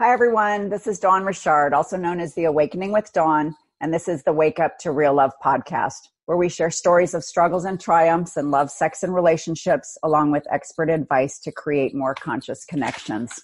[0.00, 0.70] Hi, everyone.
[0.70, 4.32] This is Dawn Richard, also known as The Awakening with Dawn, and this is the
[4.32, 8.50] Wake Up to Real Love podcast, where we share stories of struggles and triumphs in
[8.50, 13.42] love, sex, and relationships, along with expert advice to create more conscious connections.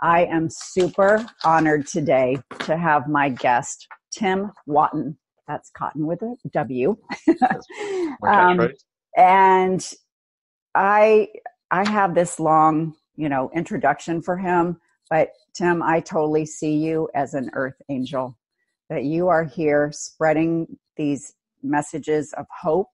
[0.00, 5.16] I am super honored today to have my guest, Tim Wotton.
[5.48, 6.96] That's cotton with a W.
[8.28, 8.70] um,
[9.16, 9.92] and
[10.72, 11.30] I
[11.72, 14.80] I have this long, you know, introduction for him
[15.10, 18.38] but Tim, I totally see you as an earth angel,
[18.88, 22.88] that you are here spreading these messages of hope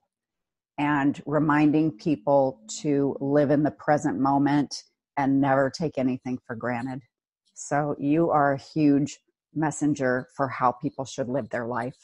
[0.78, 4.82] and reminding people to live in the present moment
[5.16, 7.02] and never take anything for granted.
[7.54, 9.18] So you are a huge
[9.54, 11.96] messenger for how people should live their life.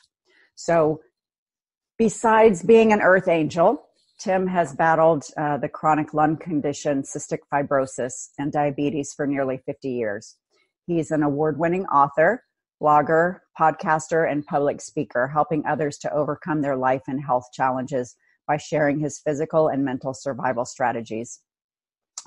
[0.54, 1.00] So
[1.98, 3.82] besides being an earth angel,
[4.22, 9.90] Tim has battled uh, the chronic lung condition, cystic fibrosis, and diabetes for nearly 50
[9.90, 10.36] years.
[10.86, 12.44] He's an award winning author,
[12.80, 18.14] blogger, podcaster, and public speaker, helping others to overcome their life and health challenges
[18.46, 21.40] by sharing his physical and mental survival strategies.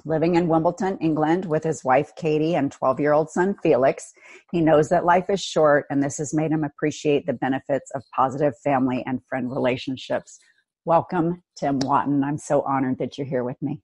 [0.04, 4.12] Living in Wimbledon, England, with his wife Katie and 12 year old son Felix,
[4.52, 8.04] he knows that life is short, and this has made him appreciate the benefits of
[8.14, 10.40] positive family and friend relationships
[10.88, 12.24] Welcome, Tim Wotton.
[12.24, 13.82] I'm so honored that you're here with me.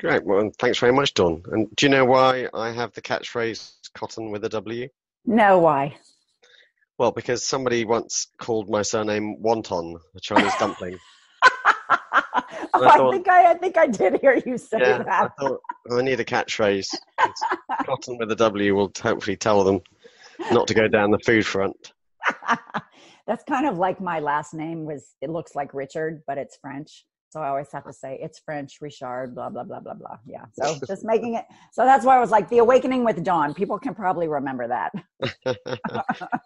[0.00, 0.24] Great.
[0.24, 1.42] Well, thanks very much, Dawn.
[1.52, 4.88] And do you know why I have the catchphrase cotton with a W?
[5.26, 5.96] No, why?
[6.96, 10.96] Well, because somebody once called my surname Wonton, a Chinese dumpling.
[11.44, 11.50] oh,
[12.32, 15.32] I, thought, I, think I, I think I did hear you say yeah, that.
[15.38, 15.60] I thought
[15.92, 16.88] I need a catchphrase.
[17.84, 19.80] cotton with a W will hopefully tell them
[20.50, 21.92] not to go down the food front
[23.26, 27.04] that's kind of like my last name was it looks like richard but it's french.
[27.30, 30.18] So i always have to say it's french richard blah blah blah blah blah.
[30.26, 30.44] Yeah.
[30.52, 33.54] So just making it so that's why i was like the awakening with dawn.
[33.54, 34.92] People can probably remember that.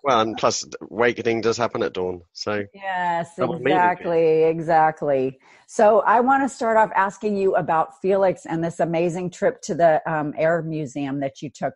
[0.04, 5.38] Well and plus awakening does happen at dawn so yes exactly exactly.
[5.66, 9.74] So i want to start off asking you about felix and this amazing trip to
[9.74, 11.74] the um, air museum that you took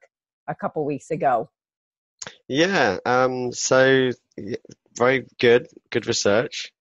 [0.49, 1.51] a couple weeks ago.
[2.49, 4.13] Yeah um, so
[4.97, 6.73] very good, good research.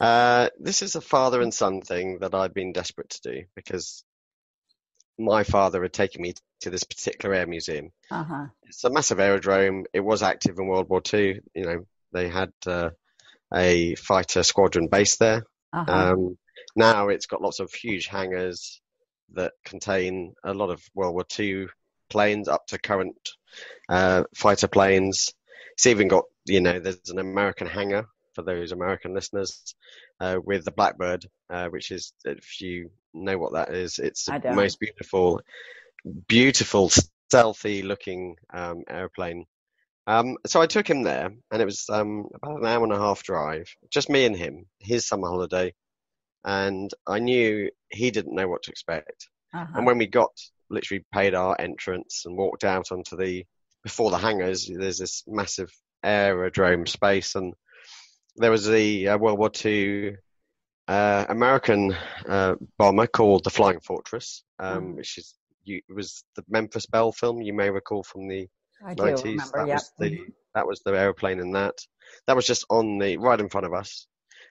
[0.00, 4.04] Uh, this is a father and son thing that I've been desperate to do because
[5.18, 7.90] my father had taken me to this particular air museum.
[8.10, 8.46] Uh-huh.
[8.64, 9.84] It's a massive aerodrome.
[9.92, 11.40] It was active in World War II.
[11.54, 12.90] You know, they had uh,
[13.52, 15.44] a fighter squadron based there.
[15.72, 15.92] Uh-huh.
[15.92, 16.38] Um,
[16.76, 18.80] now it's got lots of huge hangars
[19.34, 21.66] that contain a lot of World War II
[22.08, 23.16] planes up to current
[23.88, 25.32] uh, fighter planes.
[25.74, 29.74] It's even got, you know, there's an American hangar for those American listeners
[30.20, 34.52] uh, with the Blackbird, uh, which is, if you know what that is, it's the
[34.54, 35.40] most beautiful,
[36.28, 36.90] beautiful,
[37.28, 39.44] stealthy looking um, airplane.
[40.06, 42.98] Um, so I took him there, and it was um, about an hour and a
[42.98, 45.74] half drive, just me and him, his summer holiday,
[46.44, 49.28] and I knew he didn't know what to expect.
[49.52, 49.66] Uh-huh.
[49.74, 50.30] And when we got
[50.70, 53.44] literally paid our entrance and walked out onto the
[53.82, 55.72] before the hangars, there's this massive
[56.02, 57.54] aerodrome space, and
[58.36, 60.16] there was the uh, World War II
[60.88, 61.94] uh, American
[62.26, 64.96] uh, bomber called the Flying Fortress, um, mm.
[64.96, 68.48] which is you, was the Memphis Belle film you may recall from the
[68.84, 69.24] I 90s.
[69.24, 69.74] Remember, that yeah.
[69.74, 70.20] was the
[70.54, 71.74] that was the aeroplane in that.
[72.26, 74.06] That was just on the right in front of us,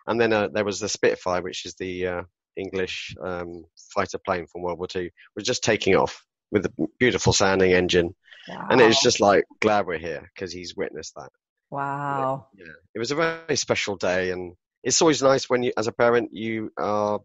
[0.06, 2.22] and then uh, there was the Spitfire, which is the uh,
[2.56, 7.34] English um, fighter plane from World War II, was just taking off with a beautiful
[7.34, 8.16] sounding engine.
[8.47, 8.68] Wow.
[8.69, 11.30] And it was just like, glad we're here because he's witnessed that.
[11.69, 12.47] Wow.
[12.58, 12.66] Yeah.
[12.96, 14.31] It was a very special day.
[14.31, 17.19] And it's always nice when you, as a parent, you are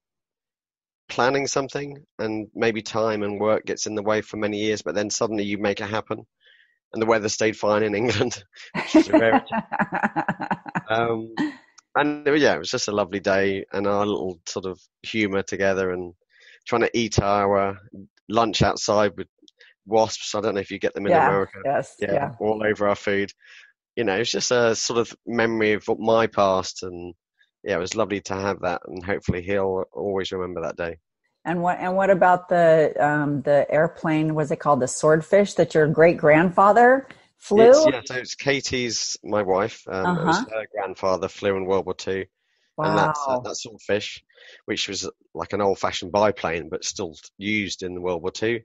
[1.09, 4.95] planning something and maybe time and work gets in the way for many years, but
[4.95, 6.27] then suddenly you make it happen.
[6.93, 8.43] And the weather stayed fine in England,
[8.75, 9.55] which is a rarity.
[10.91, 11.35] um,
[11.95, 15.91] and yeah, it was just a lovely day and our little sort of humour together
[15.91, 16.15] and
[16.67, 17.79] trying to eat our
[18.29, 19.27] lunch outside with
[19.87, 20.35] wasps.
[20.35, 21.59] I don't know if you get them in yeah, America.
[21.65, 23.31] Yes, yeah, yeah, all over our food.
[23.97, 27.15] You know, it's just a sort of memory of my past, and
[27.63, 30.99] yeah, it was lovely to have that, and hopefully he'll always remember that day.
[31.45, 34.35] And what and what about the um, the airplane?
[34.35, 37.09] Was it called the Swordfish that your great grandfather
[37.39, 37.71] flew?
[37.71, 39.83] It's, yeah, so it's Katie's, my wife.
[39.89, 40.45] Um, uh-huh.
[40.51, 42.25] Her grandfather flew in World War Two.
[42.79, 42.89] Wow.
[42.89, 44.25] And that's uh, that swordfish,
[44.65, 48.61] which was like an old-fashioned biplane, but still used in World War Two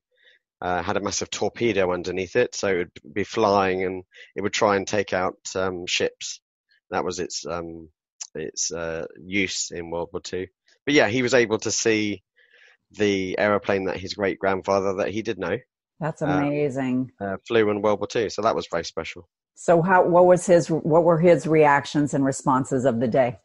[0.62, 4.04] uh, had a massive torpedo underneath it, so it would be flying and
[4.36, 6.42] it would try and take out um, ships.
[6.90, 7.90] That was its um,
[8.34, 10.48] its uh, use in World War Two.
[10.86, 12.24] But yeah, he was able to see
[12.92, 15.58] the aeroplane that his great grandfather that he did know
[16.00, 17.12] That's amazing.
[17.20, 19.28] Uh, uh, flew in World War II, so that was very special.
[19.56, 23.40] So how what was his what were his reactions and responses of the day?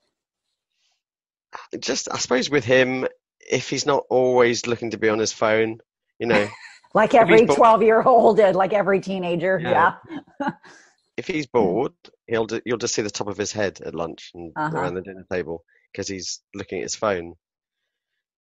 [1.79, 3.06] Just I suppose with him,
[3.50, 5.79] if he's not always looking to be on his phone,
[6.19, 6.49] you know,
[6.94, 9.94] like every twelve year old, did, like every teenager, yeah.
[10.40, 10.50] yeah.
[11.16, 11.92] if he's bored,
[12.26, 14.76] he'll you'll just see the top of his head at lunch and uh-huh.
[14.76, 17.34] around the dinner table because he's looking at his phone.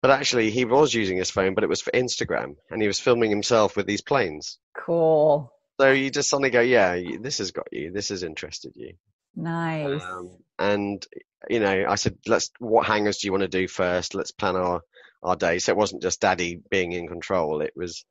[0.01, 2.99] But actually, he was using his phone, but it was for Instagram, and he was
[2.99, 4.59] filming himself with these planes.
[4.77, 5.51] Cool.
[5.79, 7.91] So you just suddenly go, yeah, this has got you.
[7.91, 8.93] This has interested you.
[9.35, 10.01] Nice.
[10.03, 11.05] Um, and
[11.49, 12.51] you know, I said, let's.
[12.59, 14.15] What hangers do you want to do first?
[14.15, 14.81] Let's plan our
[15.23, 15.59] our day.
[15.59, 17.61] So it wasn't just Daddy being in control.
[17.61, 18.05] It was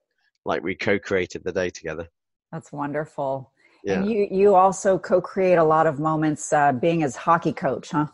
[0.46, 2.08] like we co-created the day together.
[2.52, 3.52] That's wonderful.
[3.84, 4.00] Yeah.
[4.00, 8.06] And you you also co-create a lot of moments uh, being as hockey coach, huh?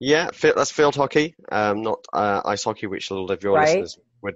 [0.00, 3.68] Yeah, that's field hockey, um, not uh, ice hockey, which a lot of your right.
[3.68, 4.34] listeners would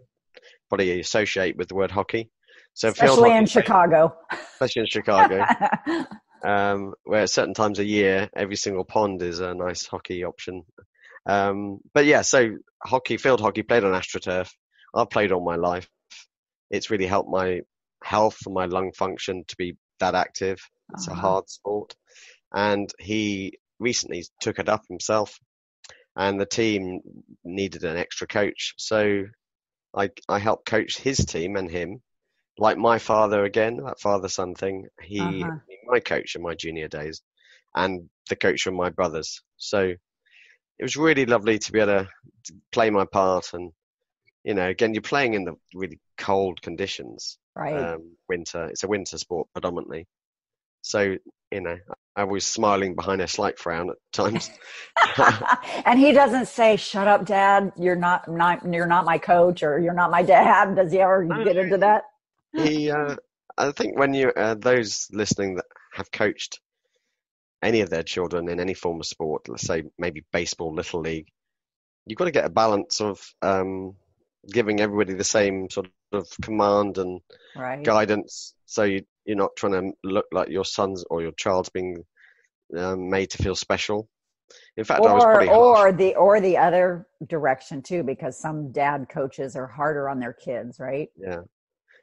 [0.68, 2.30] probably associate with the word hockey.
[2.74, 4.16] So especially in Chicago.
[4.52, 5.44] Especially in Chicago.
[6.44, 10.64] um, where at certain times a year, every single pond is a nice hockey option.
[11.26, 14.48] Um, but yeah, so hockey, field hockey, played on AstroTurf.
[14.94, 15.88] I've played all my life.
[16.70, 17.60] It's really helped my
[18.02, 20.58] health and my lung function to be that active.
[20.94, 21.18] It's uh-huh.
[21.18, 21.94] a hard sport.
[22.52, 25.38] And he recently took it up himself
[26.16, 27.00] and the team
[27.44, 28.74] needed an extra coach.
[28.76, 29.24] So
[29.94, 32.02] I, I helped coach his team and him
[32.58, 34.86] like my father again, that father son thing.
[35.00, 35.58] He, uh-huh.
[35.86, 37.22] my coach in my junior days,
[37.74, 39.40] and the coach from my brothers.
[39.56, 42.06] So it was really lovely to be able
[42.44, 43.50] to play my part.
[43.52, 43.72] And
[44.44, 47.38] you know, again, you're playing in the really cold conditions.
[47.54, 47.74] Right.
[47.74, 48.66] Um, winter.
[48.66, 50.06] It's a winter sport predominantly.
[50.82, 51.16] So
[51.50, 51.78] you know,
[52.14, 54.50] I was smiling behind a slight frown at times.
[55.86, 57.72] and he doesn't say, "Shut up, Dad.
[57.76, 61.24] You're not, not you're not my coach, or you're not my dad." Does he ever
[61.44, 62.04] get into that?
[62.54, 63.16] he, uh,
[63.56, 66.60] I think when you uh, those listening that have coached
[67.62, 71.28] any of their children in any form of sport, let's say maybe baseball, little league,
[72.06, 73.94] you've got to get a balance of um,
[74.50, 77.20] giving everybody the same sort of command and
[77.56, 77.82] right.
[77.84, 82.04] guidance, so you, you're not trying to look like your son's or your child's being
[82.76, 84.08] um, made to feel special.
[84.76, 88.72] In fact, or, I was pretty or the or the other direction too, because some
[88.72, 91.10] dad coaches are harder on their kids, right?
[91.16, 91.42] Yeah,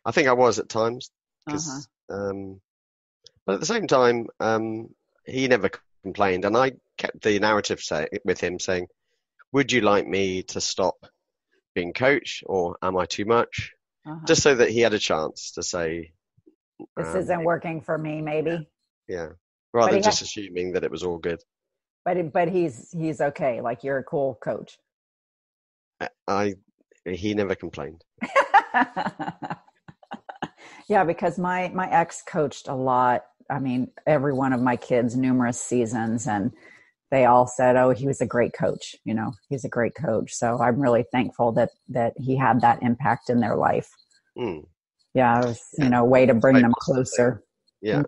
[0.06, 1.10] I think I was at times,
[1.46, 2.30] because, uh-huh.
[2.30, 2.62] um,
[3.46, 4.90] but at the same time, um,
[5.26, 5.70] he never
[6.04, 8.88] complained, and I kept the narrative say, with him saying,
[9.52, 10.98] "Would you like me to stop
[11.76, 13.72] being coach, or am I too much?"
[14.08, 14.20] Uh-huh.
[14.26, 16.14] Just so that he had a chance to say,
[16.98, 18.68] "This um, isn't working for me." Maybe.
[19.08, 19.28] Yeah, yeah.
[19.74, 21.42] rather than just assuming that it was all good.
[22.04, 23.62] But but he's he's okay.
[23.62, 24.78] Like you're a cool coach.
[26.00, 26.56] I, I
[27.06, 28.04] he never complained.
[30.88, 33.26] Yeah, because my my ex coached a lot.
[33.50, 36.52] I mean, every one of my kids, numerous seasons, and
[37.12, 40.34] they all said, "Oh, he was a great coach." You know, he's a great coach.
[40.34, 43.90] So I'm really thankful that that he had that impact in their life.
[44.38, 44.66] Mm.
[45.14, 47.44] Yeah, it was you know a way to bring them closer.
[47.82, 48.06] Yeah, mm.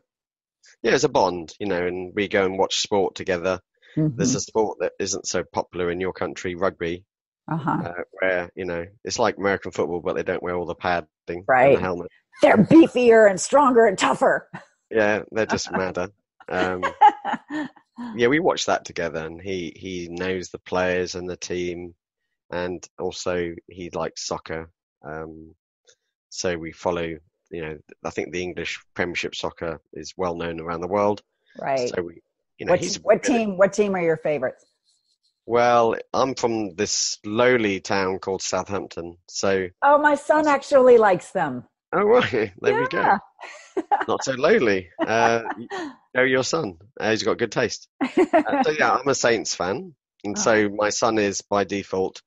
[0.81, 3.61] yeah, it's a bond, you know, and we go and watch sport together.
[3.95, 4.17] Mm-hmm.
[4.17, 7.05] There's a sport that isn't so popular in your country, rugby,
[7.49, 7.81] uh-huh.
[7.85, 11.45] uh, where you know it's like American football, but they don't wear all the padding,
[11.47, 11.75] right?
[11.75, 12.09] the helmet
[12.41, 14.49] they're beefier and stronger and tougher.
[14.91, 16.09] Yeah, they're just madder.
[16.49, 16.83] Um,
[18.15, 21.95] yeah, we watched that together, and he he knows the players and the team,
[22.51, 24.69] and also he likes soccer.
[25.03, 25.55] Um,
[26.29, 27.17] so we follow.
[27.49, 31.21] You know, I think the English Premiership soccer is well known around the world.
[31.57, 31.89] Right.
[31.89, 32.21] So we,
[32.59, 33.57] you know, what, what team?
[33.57, 34.65] What team are your favorites?
[35.45, 39.69] Well, I'm from this lowly town called Southampton, so.
[39.81, 41.63] Oh, my son actually likes them.
[41.93, 42.79] Oh right, there yeah.
[42.81, 43.17] we go.
[44.09, 44.89] Not so lowly.
[44.99, 45.43] Uh,
[46.17, 46.77] know your son.
[46.99, 47.87] Uh, he's got good taste.
[48.33, 49.93] Uh, so yeah, I'm a Saints fan,
[50.23, 50.41] and oh.
[50.41, 52.21] so my son is by default.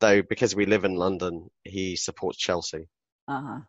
[0.00, 2.88] Though because we live in London, he supports Chelsea.
[3.28, 3.60] Uh huh.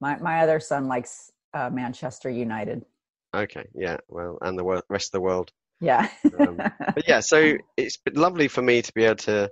[0.00, 2.84] My my other son likes uh, Manchester United.
[3.34, 5.50] Okay, yeah, well, and the rest of the world.
[5.80, 6.08] Yeah.
[6.38, 9.50] um, but yeah, so it's been lovely for me to be able to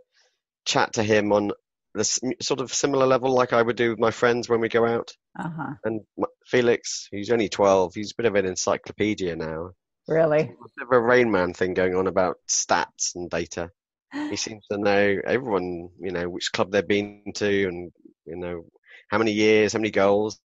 [0.64, 1.52] chat to him on
[1.96, 4.86] this sort of similar level like I would do with my friends when we go
[4.86, 5.12] out.
[5.38, 5.74] Uh-huh.
[5.84, 6.00] And
[6.46, 9.70] Felix, he's only 12, he's a bit of an encyclopedia now.
[10.08, 10.40] Really?
[10.40, 13.70] a bit of a Rain Man thing going on about stats and data.
[14.30, 17.92] He seems to know everyone, you know, which club they've been to and,
[18.24, 18.64] you know,
[19.10, 20.38] how many years, how many goals.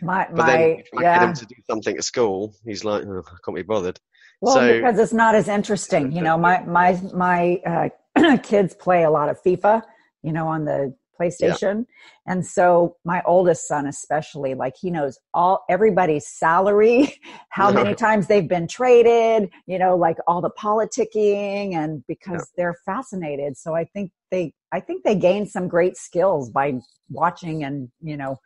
[0.00, 1.18] My, but my, then if I yeah.
[1.18, 4.00] get him to do something at school, he's like, oh, I can't be bothered.
[4.40, 6.12] Well, so, because it's not as interesting.
[6.12, 9.82] You know, my, my, my uh, kids play a lot of FIFA
[10.22, 11.86] you know, on the PlayStation.
[11.86, 12.32] Yeah.
[12.32, 17.20] And so my oldest son, especially, like he knows all everybody's salary,
[17.50, 22.56] how many times they've been traded, you know, like all the politicking and because yeah.
[22.56, 23.56] they're fascinated.
[23.56, 26.78] So I think they, I think they gain some great skills by
[27.10, 28.36] watching and, you know,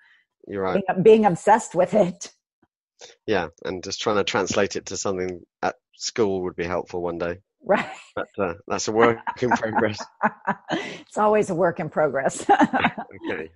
[0.49, 0.83] you're right.
[0.87, 2.33] being, being obsessed with it.
[3.27, 3.49] Yeah.
[3.65, 7.41] And just trying to translate it to something at school would be helpful one day.
[7.65, 7.87] Right.
[8.17, 10.05] But uh, that's a work in progress.
[10.71, 12.45] it's always a work in progress.
[12.51, 13.51] okay.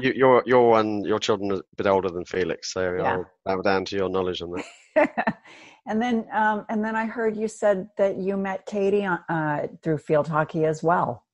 [0.00, 3.02] You, your your one, your children are a bit older than Felix, so yeah.
[3.02, 4.62] I'll bow down to your knowledge on
[4.96, 5.38] that.
[5.86, 9.98] and then, um, and then I heard you said that you met Katie uh, through
[9.98, 11.24] field hockey as well.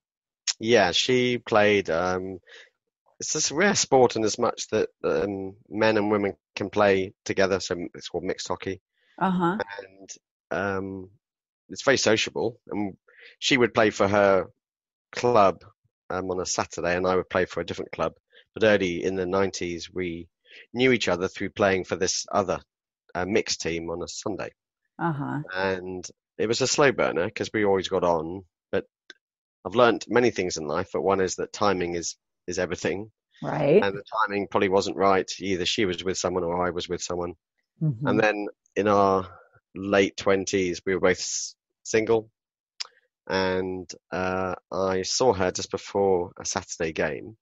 [0.60, 1.90] Yeah, she played.
[1.90, 2.38] Um,
[3.18, 7.60] it's this rare sport in as much that um, men and women can play together.
[7.60, 8.80] So it's called mixed hockey.
[9.18, 9.58] Uh huh.
[9.78, 10.10] And
[10.50, 11.10] um,
[11.70, 12.58] it's very sociable.
[12.70, 12.96] And
[13.38, 14.46] she would play for her
[15.12, 15.64] club
[16.10, 18.14] um, on a Saturday, and I would play for a different club.
[18.54, 20.28] But early in the 90s, we
[20.74, 22.60] knew each other through playing for this other
[23.14, 24.50] uh, mixed team on a Sunday.
[24.98, 25.40] Uh-huh.
[25.54, 26.04] And
[26.38, 28.44] it was a slow burner because we always got on.
[28.72, 28.84] But
[29.64, 33.10] I've learned many things in life, but one is that timing is is everything.
[33.42, 33.82] Right.
[33.82, 35.30] And the timing probably wasn't right.
[35.38, 37.34] Either she was with someone or I was with someone.
[37.82, 38.06] Mm-hmm.
[38.06, 38.46] And then
[38.76, 39.28] in our
[39.74, 41.54] late 20s, we were both
[41.90, 42.30] single,
[43.28, 47.36] and uh, I saw her just before a Saturday game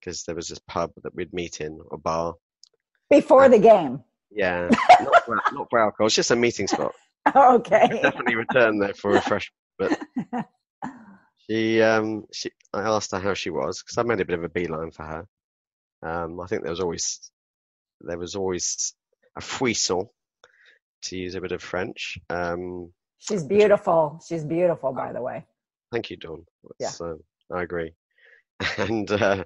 [0.00, 2.34] because there was this pub that we'd meet in, a bar.
[3.08, 4.02] Before the game.
[4.30, 4.68] Yeah,
[5.00, 6.06] not, for, not for alcohol.
[6.06, 6.92] It's just a meeting spot.
[7.36, 8.00] okay.
[8.02, 9.54] definitely return there for refreshment.
[9.78, 9.98] But
[11.48, 14.44] she, um, she, I asked her how she was because I made a bit of
[14.44, 15.26] a beeline for her.
[16.02, 17.30] Um, I think there was always,
[18.00, 18.94] there was always
[19.36, 20.08] a frisson,
[21.04, 22.18] to use a bit of French.
[22.30, 22.92] Um,
[23.26, 24.20] She's beautiful.
[24.26, 25.46] She's beautiful, by the way.
[25.90, 26.44] Thank you, Dawn.
[26.78, 26.90] yeah.
[27.00, 27.14] Uh,
[27.52, 27.92] I agree.
[28.78, 29.44] And uh,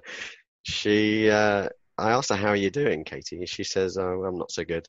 [0.63, 1.67] she, uh,
[1.97, 4.87] I asked her, "How are you doing, Katie?" She says, "Oh, I'm not so good.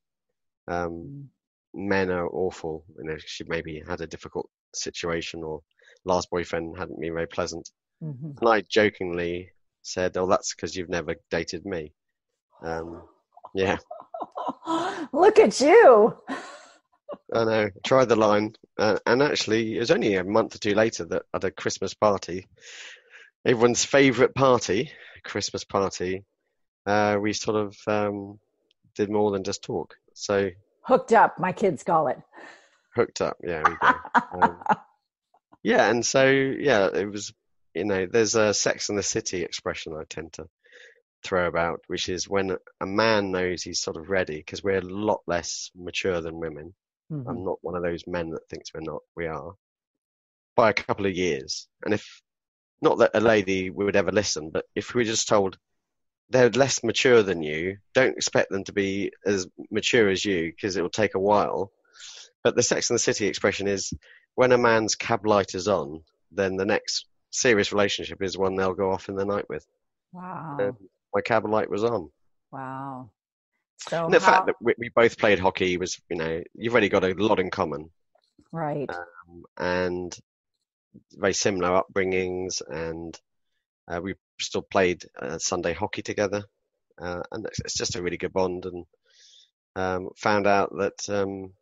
[0.68, 1.26] Um, mm.
[1.72, 2.84] Men are awful.
[2.98, 5.62] You know, she maybe had a difficult situation, or
[6.04, 7.70] last boyfriend hadn't been very pleasant."
[8.02, 8.32] Mm-hmm.
[8.40, 9.50] And I jokingly
[9.82, 11.92] said, "Oh, that's because you've never dated me."
[12.62, 13.02] Um,
[13.54, 13.78] yeah.
[15.12, 16.16] Look at you.
[17.32, 17.70] I know.
[17.84, 21.22] Tried the line, uh, and actually, it was only a month or two later that
[21.32, 22.48] at a Christmas party,
[23.44, 24.90] everyone's favourite party,
[25.24, 26.24] Christmas party,
[26.86, 28.38] uh, we sort of um,
[28.94, 29.94] did more than just talk.
[30.14, 30.50] So
[30.82, 32.18] hooked up, my kids call it.
[32.94, 33.62] Hooked up, yeah.
[34.32, 34.60] um,
[35.62, 37.32] yeah, and so yeah, it was.
[37.72, 40.48] You know, there's a Sex and the City expression I tend to
[41.22, 44.80] throw about, which is when a man knows he's sort of ready, because we're a
[44.80, 46.74] lot less mature than women.
[47.10, 47.28] Mm-hmm.
[47.28, 49.02] I'm not one of those men that thinks we're not.
[49.16, 49.54] We are
[50.56, 51.66] by a couple of years.
[51.84, 52.22] And if
[52.82, 55.58] not that a lady would ever listen, but if we just told
[56.30, 60.76] they're less mature than you, don't expect them to be as mature as you because
[60.76, 61.72] it will take a while.
[62.44, 63.92] But the Sex and the City expression is
[64.34, 68.74] when a man's cab light is on, then the next serious relationship is one they'll
[68.74, 69.66] go off in the night with.
[70.12, 70.56] Wow.
[70.60, 70.74] And
[71.14, 72.10] my cab light was on.
[72.52, 73.10] Wow.
[73.88, 76.72] So and the how, fact that we, we, both played hockey was, you know, you've
[76.72, 77.90] already got a lot in common.
[78.52, 78.90] Right.
[78.90, 80.18] Um, and
[81.12, 83.18] very similar upbringings, and
[83.88, 86.44] uh, we still played uh, Sunday hockey together,
[87.00, 88.66] uh, and it's, it's, just a really good bond.
[88.66, 88.84] And
[89.76, 91.52] um, found out that um,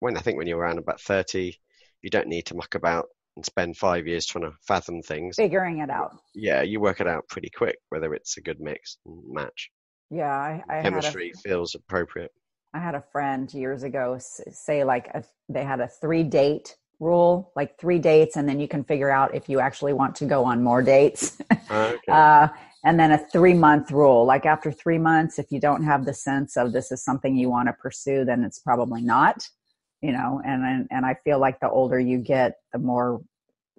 [0.00, 1.58] when I think when you're around about thirty,
[2.02, 5.36] you don't need to muck about and spend five years trying to fathom things.
[5.36, 6.16] Figuring it out.
[6.34, 9.70] Yeah, you work it out pretty quick whether it's a good mix and match.
[10.10, 12.32] Yeah, I, I chemistry a, feels appropriate.
[12.72, 17.52] I had a friend years ago say like a, they had a three date rule,
[17.56, 20.44] like three dates, and then you can figure out if you actually want to go
[20.44, 21.38] on more dates.
[21.70, 21.98] okay.
[22.08, 22.48] uh,
[22.84, 26.14] and then a three month rule, like after three months, if you don't have the
[26.14, 29.48] sense of this is something you want to pursue, then it's probably not.
[30.02, 33.22] You know, and and and I feel like the older you get, the more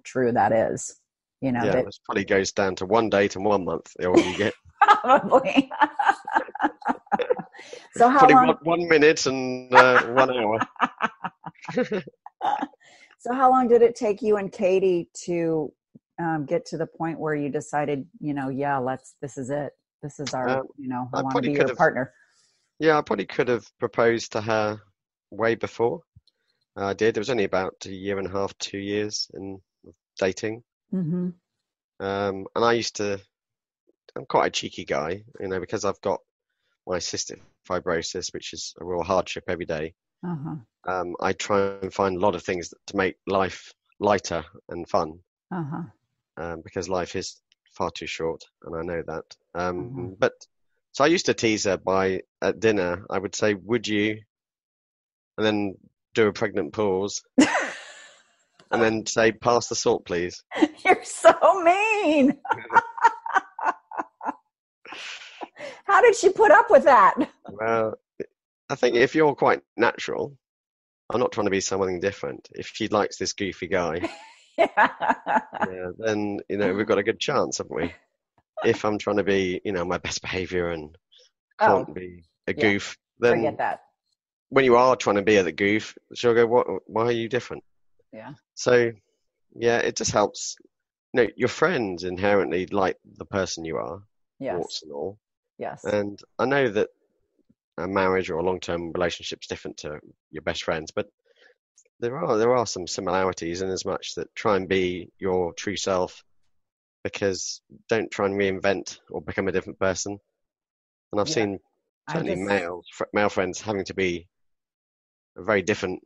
[0.02, 0.96] true that is.
[1.40, 3.92] You know, yeah, that, this probably goes down to one date and one month.
[3.96, 4.54] The older you get.
[5.02, 5.70] Probably.
[7.96, 8.46] so how Probably long?
[8.46, 10.58] One, one minute and uh, one hour.
[13.18, 15.72] so how long did it take you and Katie to
[16.18, 19.14] um, get to the point where you decided, you know, yeah, let's.
[19.20, 19.72] This is it.
[20.02, 20.48] This is our.
[20.48, 22.12] Um, you know, I, I want to be your have, partner.
[22.78, 24.80] Yeah, I probably could have proposed to her
[25.30, 26.02] way before.
[26.78, 27.16] I did.
[27.16, 29.58] It was only about a year and a half, two years in
[30.18, 30.62] dating.
[30.92, 31.28] Mm-hmm.
[32.04, 33.18] Um, and I used to
[34.16, 36.20] I'm quite a cheeky guy, you know, because I've got
[36.86, 39.94] my cystic fibrosis, which is a real hardship every day.
[40.24, 40.56] Uh-huh.
[40.88, 45.18] Um, I try and find a lot of things to make life lighter and fun.
[45.52, 45.82] Uh-huh.
[46.36, 47.40] Um, because life is
[47.72, 49.24] far too short, and I know that.
[49.54, 50.18] Um, Mhm.
[50.18, 50.32] But
[50.92, 53.04] so I used to tease her by at dinner.
[53.10, 54.20] I would say, "Would you?"
[55.36, 55.74] and then
[56.14, 57.22] do a pregnant pause,
[58.70, 60.42] and then say, "Pass the salt, please."
[60.84, 62.38] You're so mean.
[65.86, 67.14] How did she put up with that?
[67.48, 67.94] Well,
[68.68, 70.36] I think if you're quite natural,
[71.10, 72.48] I'm not trying to be something different.
[72.52, 74.08] If she likes this goofy guy,
[74.58, 74.68] Yeah.
[74.76, 77.92] yeah, then you know we've got a good chance, haven't we?
[78.64, 80.96] If I'm trying to be, you know, my best behaviour and
[81.60, 82.60] Oh, can't be a yeah.
[82.72, 83.82] goof, then forget that.
[84.48, 86.66] when you are trying to be the goof, she'll go, "What?
[86.86, 87.62] Why are you different?"
[88.12, 88.32] Yeah.
[88.54, 88.92] So,
[89.54, 90.56] yeah, it just helps.
[91.12, 94.00] You know, your friends inherently like the person you are,
[94.40, 94.54] Yes.
[94.56, 95.18] warts and all.
[95.58, 95.84] Yes.
[95.84, 96.88] And I know that
[97.78, 99.98] a marriage or a long-term relationship is different to
[100.30, 101.08] your best friends, but
[102.00, 105.76] there are there are some similarities in as much that try and be your true
[105.76, 106.22] self,
[107.04, 110.18] because don't try and reinvent or become a different person.
[111.12, 111.34] And I've Yeah.
[111.34, 111.60] seen
[112.10, 114.26] certainly just- males, fr- male friends having to be
[115.36, 116.02] a very different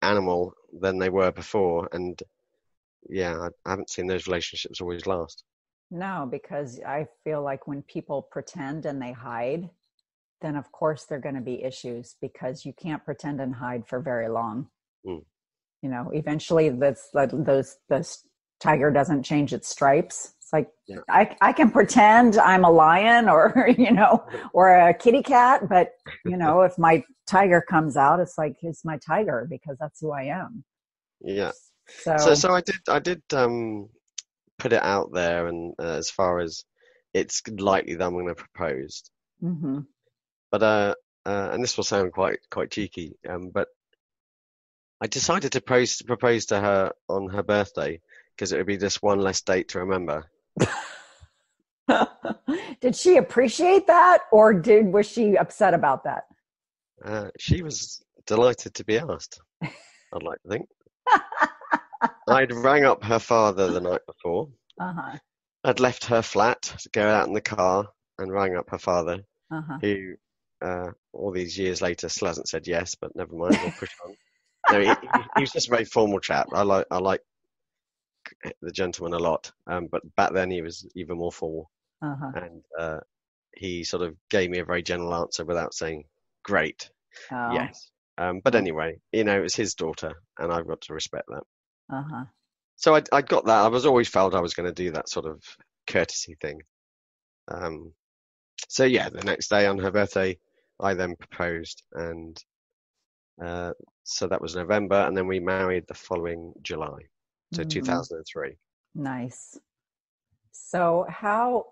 [0.00, 2.22] animal than they were before, and
[3.08, 5.44] yeah, I, I haven't seen those relationships always last.
[5.92, 9.68] No, because I feel like when people pretend and they hide,
[10.40, 13.86] then of course there are going to be issues because you can't pretend and hide
[13.86, 14.68] for very long.
[15.06, 15.22] Mm.
[15.82, 18.26] You know, eventually that's that those this
[18.58, 20.32] tiger doesn't change its stripes.
[20.38, 21.00] It's like Yeah.
[21.10, 25.92] I I can pretend I'm a lion or you know or a kitty cat, but
[26.24, 30.10] you know if my tiger comes out, it's like it's my tiger because that's who
[30.10, 30.64] I am.
[31.20, 31.52] Yeah.
[31.86, 33.88] So, So, so I did, I did um,
[34.62, 36.64] put it out there, and uh, as far as
[37.12, 39.02] it's likely that I'm going to propose,
[39.42, 39.86] mhm.
[40.52, 40.94] but uh,
[41.26, 43.68] uh, and this will sound quite quite cheeky, um, but
[45.00, 48.00] I decided to propose propose to her on her birthday
[48.36, 50.30] because it would be just one less date to remember.
[52.80, 56.24] did she appreciate that or did was she upset about that
[57.04, 59.40] Uh, she was delighted to be asked.
[59.62, 60.68] I'd like to think.
[62.28, 64.48] I'd rang up her father the night before.
[64.80, 65.18] uh-huh
[65.64, 67.88] I'd left her flat to go out in the car
[68.18, 70.14] and rang up her father, uh-huh who
[70.60, 74.14] uh, all these years later still hasn't said yes, but never mind, we'll push on.
[74.70, 76.48] No, he, he, was just a very formal chap.
[76.52, 77.20] I like I like
[78.60, 82.64] the gentleman a lot, um, but back then he was even more formal, uh-huh and
[82.78, 83.00] uh,
[83.54, 86.04] he sort of gave me a very general answer without saying
[86.44, 86.90] great,
[87.30, 87.90] oh, yes.
[88.18, 91.42] Um, but anyway, you know, it was his daughter, and I've got to respect that.
[91.92, 92.24] Uh-huh
[92.76, 93.64] So I I got that.
[93.64, 95.42] I was always felt I was going to do that sort of
[95.86, 96.60] courtesy thing.
[97.48, 97.92] Um,
[98.68, 100.38] so yeah, the next day on her birthday,
[100.80, 102.36] I then proposed, and
[103.44, 103.72] uh,
[104.04, 106.98] so that was November, and then we married the following July,
[107.54, 107.68] so Mhm.
[107.68, 108.56] 2003.
[108.94, 109.58] nice
[110.52, 111.64] so how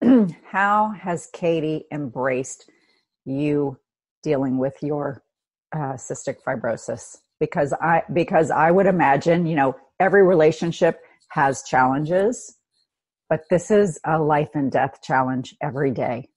[0.50, 2.70] how has katie embraced
[3.24, 3.78] you
[4.22, 5.22] dealing with your
[5.74, 11.00] uh, cystic fibrosis because i because i would imagine you know every relationship
[11.30, 12.56] has challenges
[13.28, 16.28] but this is a life and death challenge every day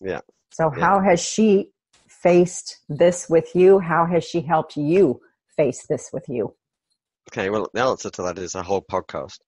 [0.00, 0.20] Yeah.
[0.50, 0.80] so Yeah.
[0.80, 1.70] how has she
[2.08, 5.20] faced this with you how has she helped you
[5.56, 6.54] face this with you
[7.30, 9.38] Okay, well, the answer to that is a whole podcast.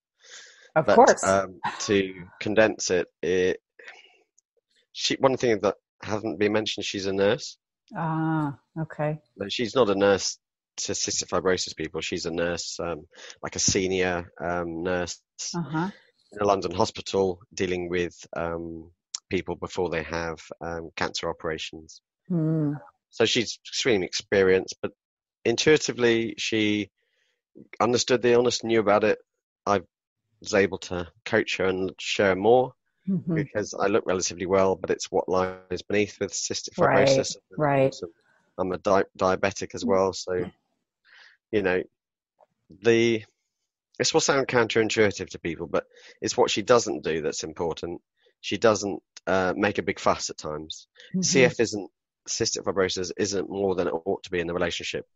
[0.77, 3.59] of but course um, to condense it, it,
[4.93, 7.59] she one thing that hasn't been mentioned, she's a nurse.
[7.97, 10.39] ah okay No, she's not a nurse
[10.79, 12.01] to cystic fibrosis people.
[12.01, 13.07] She's a nurse, um,
[13.43, 15.21] like a senior um, nurse
[15.55, 15.91] uh-huh
[16.33, 18.91] in a London hospital, dealing with um,
[19.29, 22.01] people before they have um, cancer operations.
[22.29, 22.73] Hmm.
[23.11, 24.93] So she's extremely experienced, but
[25.45, 26.91] intuitively she
[27.79, 29.19] understood the illness, knew about it.
[29.67, 29.83] I
[30.41, 32.73] was able to coach her and share more
[33.07, 33.35] Mhm.
[33.35, 37.37] because I look relatively well, but it's what lies beneath with cystic Right, fibrosis.
[37.59, 37.95] right.
[38.59, 40.51] I'm a di- diabetic as well, so
[41.53, 41.83] you know
[42.83, 43.25] the.
[43.99, 45.85] This will sound counterintuitive to people, but
[46.21, 48.01] it's what she doesn't do that's important.
[48.41, 50.89] She doesn't uh, make a big fuss at times.
[51.15, 51.21] Mhm.
[51.21, 51.91] CF isn't
[52.27, 55.07] cystic fibrosis isn't more than it ought to be in the relationship.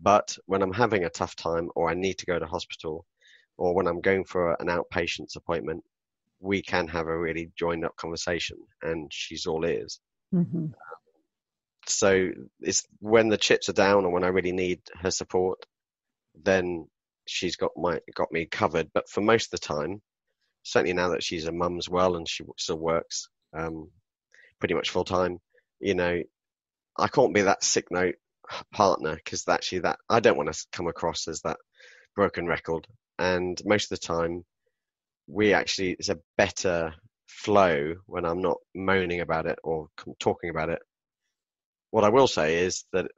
[0.00, 3.06] But when I'm having a tough time, or I need to go to hospital,
[3.56, 5.82] or when I'm going for an outpatient's appointment,
[6.38, 9.98] we can have a really joined up conversation, and she's all ears.
[10.34, 10.74] Mhm.
[11.86, 12.30] So
[12.60, 15.64] it's when the chips are down, or when I really need her support,
[16.42, 16.86] then
[17.26, 18.90] she's got my got me covered.
[18.94, 20.02] But for most of the time,
[20.62, 23.90] certainly now that she's a mum as well, and she still works um,
[24.58, 25.38] pretty much full time,
[25.80, 26.22] you know,
[26.98, 28.16] I can't be that sick note
[28.72, 31.58] partner because actually that I don't want to come across as that
[32.14, 32.86] broken record.
[33.18, 34.44] And most of the time,
[35.26, 36.94] we actually it's a better
[37.26, 40.80] flow when I'm not moaning about it or talking about it.
[41.90, 43.10] What I will say is that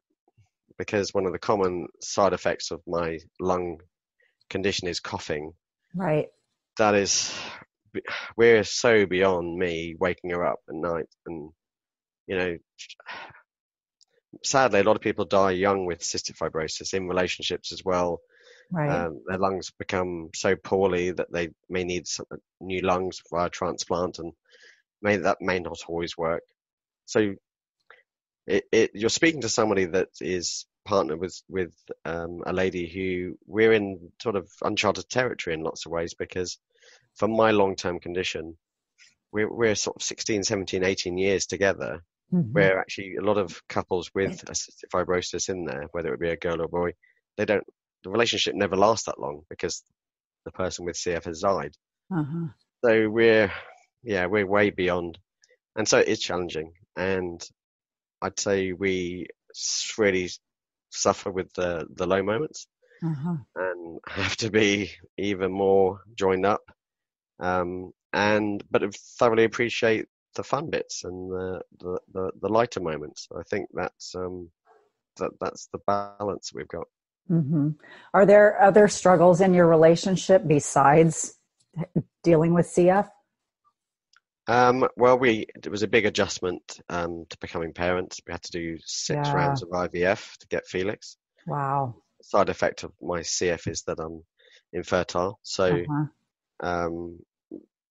[0.79, 3.81] because one of the common side effects of my lung
[4.49, 5.53] condition is coughing.
[5.95, 6.29] Right.
[6.79, 7.37] That is,
[8.37, 11.09] we're so beyond me waking her up at night.
[11.27, 11.51] And,
[12.27, 12.57] you know,
[14.45, 18.21] sadly, a lot of people die young with cystic fibrosis in relationships as well.
[18.71, 19.07] Right.
[19.07, 22.27] Um, their lungs become so poorly that they may need some,
[22.61, 24.33] new lungs via transplant, and
[25.01, 26.43] may that may not always work.
[27.07, 27.35] So,
[28.49, 33.37] it, it, you're speaking to somebody that is partnered with with um, a lady who
[33.47, 36.59] we're in sort of uncharted territory in lots of ways because
[37.15, 38.57] for my long term condition,
[39.33, 42.03] we're we're sort of 16, 17, 18 years together.
[42.33, 42.53] Mm-hmm.
[42.53, 46.37] Where actually a lot of couples with cystic fibrosis in there, whether it be a
[46.37, 46.93] girl or a boy,
[47.39, 47.65] they don't
[48.05, 49.83] the relationship never lasts that long because
[50.45, 51.75] the person with CF has died.
[52.13, 52.49] Uh-huh.
[52.85, 53.53] So we're,
[54.03, 55.19] yeah, we're way beyond,
[55.77, 56.73] and so it's challenging.
[56.97, 57.43] And
[58.23, 59.27] I'd say we
[59.99, 60.31] really
[60.91, 62.67] suffer with the the low moments,
[63.03, 63.37] uh-huh.
[63.57, 66.63] and have to be even more joined up.
[67.41, 73.29] Um, and but thoroughly appreciate the fun bits and the the, the, the lighter moments.
[73.37, 74.51] I think that's um,
[75.19, 76.87] that that's the balance we've got.
[77.31, 77.71] Mm-hmm.
[78.15, 81.35] Are there other struggles in your relationship besides
[82.23, 83.09] dealing with CF?
[84.49, 88.21] Um, well, we it was a big adjustment um, to becoming parents.
[88.27, 89.35] We had to do six yeah.
[89.35, 91.19] rounds of IVF to get Felix.
[91.47, 91.97] Wow.
[92.19, 94.25] The side effect of my CF is that I'm
[94.73, 95.39] infertile.
[95.43, 96.67] So, uh-huh.
[96.67, 97.19] um,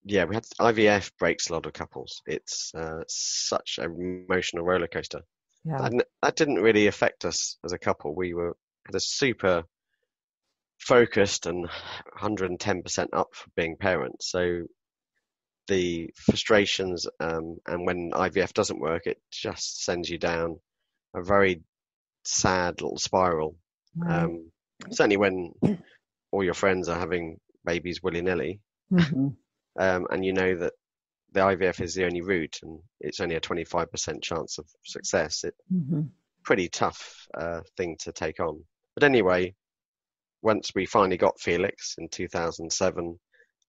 [0.03, 2.23] yeah, we had IVF breaks a lot of couples.
[2.25, 5.21] It's uh, such an emotional roller coaster.
[5.63, 5.85] Yeah.
[5.85, 8.15] And that didn't really affect us as a couple.
[8.15, 9.63] We were had a super
[10.79, 11.67] focused and
[12.17, 14.31] 110% up for being parents.
[14.31, 14.63] So
[15.67, 20.59] the frustrations um, and when IVF doesn't work, it just sends you down
[21.15, 21.61] a very
[22.23, 23.55] sad little spiral.
[23.95, 24.23] Right.
[24.23, 24.51] Um,
[24.91, 25.53] certainly when
[26.31, 28.59] all your friends are having babies willy nilly,
[28.91, 29.27] mm-hmm.
[29.79, 30.73] um, and you know that
[31.33, 35.57] the IVF is the only route and it's only a 25% chance of success, it's
[35.73, 36.01] mm-hmm.
[36.43, 38.63] pretty tough uh, thing to take on.
[38.95, 39.53] But anyway,
[40.41, 43.19] once we finally got Felix in 2007,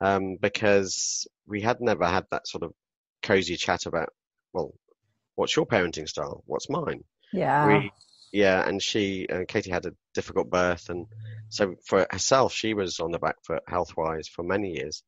[0.01, 2.73] um, because we had never had that sort of
[3.23, 4.11] cozy chat about,
[4.53, 4.75] well,
[5.35, 6.43] what's your parenting style?
[6.47, 7.05] What's mine?
[7.33, 7.67] Yeah.
[7.67, 7.93] We,
[8.33, 11.07] yeah, and she, uh, Katie had a difficult birth, and
[11.49, 15.03] so for herself, she was on the back foot health-wise for many years.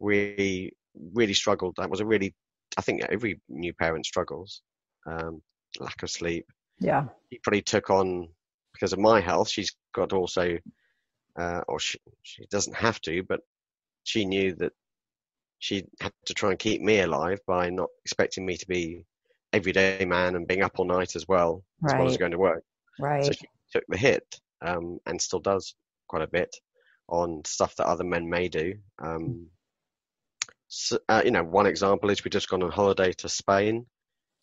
[0.00, 0.72] We
[1.14, 1.76] really struggled.
[1.76, 2.34] That was a really,
[2.76, 4.62] I think every new parent struggles.
[5.06, 5.42] Um,
[5.78, 6.46] lack of sleep.
[6.80, 7.04] Yeah.
[7.30, 8.28] He probably took on
[8.72, 10.58] because of my health, she's got also,
[11.38, 13.40] uh, or she, she doesn't have to, but
[14.04, 14.72] she knew that
[15.58, 19.04] she had to try and keep me alive by not expecting me to be
[19.52, 21.94] everyday man and being up all night as well right.
[21.94, 22.62] as well as going to work.
[23.00, 23.24] Right.
[23.24, 24.24] So she took the hit
[24.62, 25.74] um, and still does
[26.08, 26.54] quite a bit
[27.08, 28.74] on stuff that other men may do.
[29.02, 29.48] Um,
[30.68, 33.86] so, uh, you know, one example is we just gone on holiday to Spain.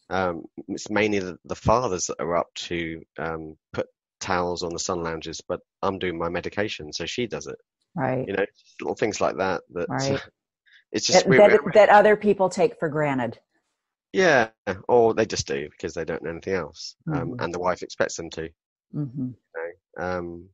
[0.09, 3.87] Um, it's mainly the, the, fathers that are up to um, put
[4.19, 7.57] towels on the sun lounges, but I'm doing my medication, so she does it.
[7.95, 8.27] Right.
[8.27, 8.45] You know,
[8.81, 9.61] little things like that.
[9.71, 10.21] That right.
[10.91, 13.39] it's just that, that, that other people take for granted.
[14.13, 14.49] Yeah,
[14.87, 17.31] or they just do because they don't know anything else, um, mm-hmm.
[17.33, 18.49] um, and the wife expects them to.
[18.95, 19.27] Mm-hmm.
[19.27, 19.35] You
[19.97, 20.03] know?
[20.03, 20.49] um,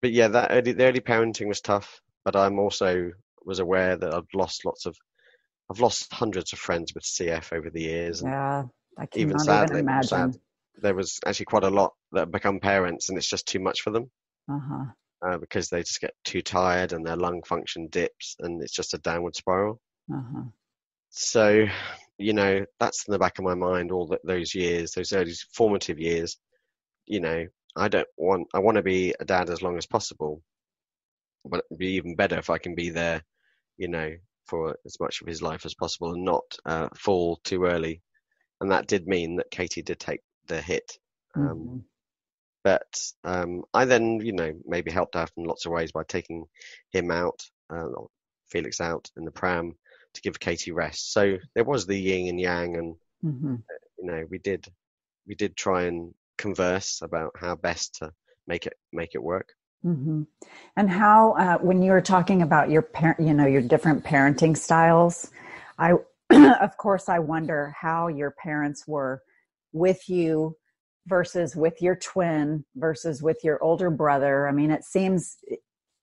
[0.00, 2.00] but yeah, that early, the early parenting was tough.
[2.24, 3.12] But I'm also
[3.44, 4.96] was aware that I've lost lots of,
[5.70, 8.22] I've lost hundreds of friends with CF over the years.
[8.22, 8.64] yeah,
[8.98, 10.08] I can even, sadly, even imagine.
[10.08, 10.36] Sad,
[10.80, 13.90] there was actually quite a lot that become parents and it's just too much for
[13.90, 14.10] them
[14.50, 14.84] uh-huh.
[15.26, 18.94] Uh, because they just get too tired and their lung function dips and it's just
[18.94, 19.80] a downward spiral.
[20.12, 20.44] Uh-huh.
[21.10, 21.66] So,
[22.18, 25.32] you know, that's in the back of my mind all that, those years, those early
[25.52, 26.36] formative years.
[27.06, 30.42] You know, I don't want, I want to be a dad as long as possible,
[31.44, 33.22] but it'd be even better if I can be there,
[33.76, 34.12] you know,
[34.46, 38.02] for as much of his life as possible and not uh, fall too early.
[38.60, 40.98] And that did mean that Katie did take the hit.
[41.34, 41.78] Um, mm-hmm.
[42.68, 46.44] But um, I then, you know, maybe helped out in lots of ways by taking
[46.90, 47.86] him out, uh,
[48.50, 49.74] Felix out in the pram
[50.12, 51.14] to give Katie rest.
[51.14, 53.54] So there was the yin and yang, and mm-hmm.
[53.54, 54.66] uh, you know, we did
[55.26, 58.12] we did try and converse about how best to
[58.46, 59.48] make it make it work.
[59.82, 60.24] Mm-hmm.
[60.76, 64.58] And how, uh, when you were talking about your parent, you know, your different parenting
[64.58, 65.30] styles,
[65.78, 65.94] I,
[66.30, 69.22] of course, I wonder how your parents were
[69.72, 70.58] with you
[71.08, 75.36] versus with your twin versus with your older brother i mean it seems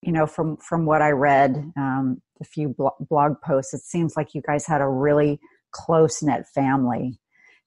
[0.01, 4.33] you know from from what i read um, the few blog posts, it seems like
[4.33, 5.39] you guys had a really
[5.71, 7.19] close knit family.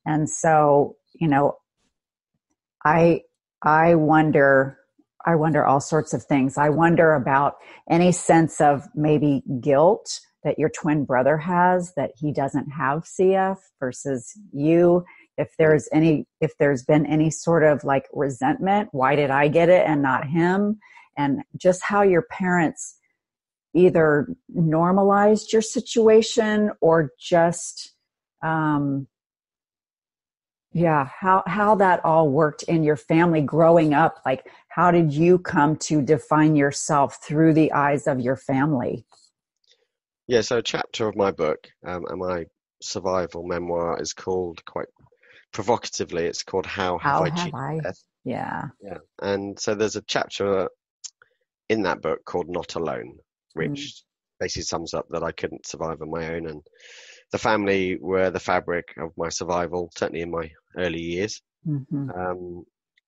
[0.07, 1.57] And so, you know,
[2.85, 3.23] I
[3.63, 4.79] I wonder
[5.27, 6.57] I wonder all sorts of things.
[6.57, 7.55] I wonder about
[7.91, 13.59] any sense of maybe guilt that your twin brother has that he doesn't have CF
[13.81, 15.05] versus you.
[15.39, 19.69] If there's any, if there's been any sort of like resentment, why did I get
[19.69, 20.81] it and not him?
[21.17, 22.97] And just how your parents
[23.75, 27.95] either normalized your situation or just,
[28.43, 29.07] um,
[30.73, 34.21] yeah, how, how that all worked in your family growing up.
[34.27, 39.05] Like, how did you come to define yourself through the eyes of your family?
[40.27, 42.45] Yeah, so a chapter of my book um, and my
[42.83, 44.89] survival memoir is called quite
[45.53, 46.25] provocatively.
[46.27, 47.81] It's called "How Have How I Cheated I?
[47.83, 48.65] Death?" Yeah.
[48.81, 50.69] Yeah, and so there's a chapter
[51.69, 53.19] in that book called "Not Alone,"
[53.57, 53.71] Mm.
[53.71, 54.03] which
[54.41, 56.63] basically sums up that I couldn't survive on my own, and
[57.33, 61.43] the family were the fabric of my survival, certainly in my early years.
[61.65, 62.65] hmm Um,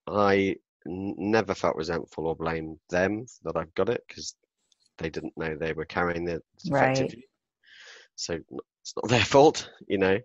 [0.06, 4.34] I n- never felt resentful or blamed them that I've got it because
[4.98, 7.14] they didn't know they were carrying the Right.
[8.16, 10.18] So it's not their fault, you know.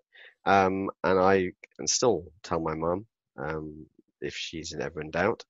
[0.46, 3.06] Um, and I can still tell my mum
[3.38, 3.86] um,
[4.22, 5.44] if she's ever in doubt.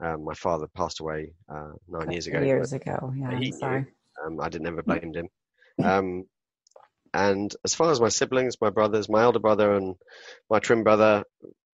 [0.00, 2.40] Um, my father passed away uh, nine years ago.
[2.40, 3.12] Years ago.
[3.16, 3.38] Yeah.
[3.38, 3.84] he sorry.
[4.24, 5.28] Um, I didn't ever blamed him.
[5.80, 6.24] Um,
[7.14, 9.94] and as far as my siblings, my brothers, my older brother and
[10.50, 11.22] my twin brother,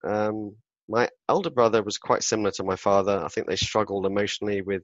[0.05, 0.57] um,
[0.89, 3.23] my older brother was quite similar to my father.
[3.25, 4.83] I think they struggled emotionally with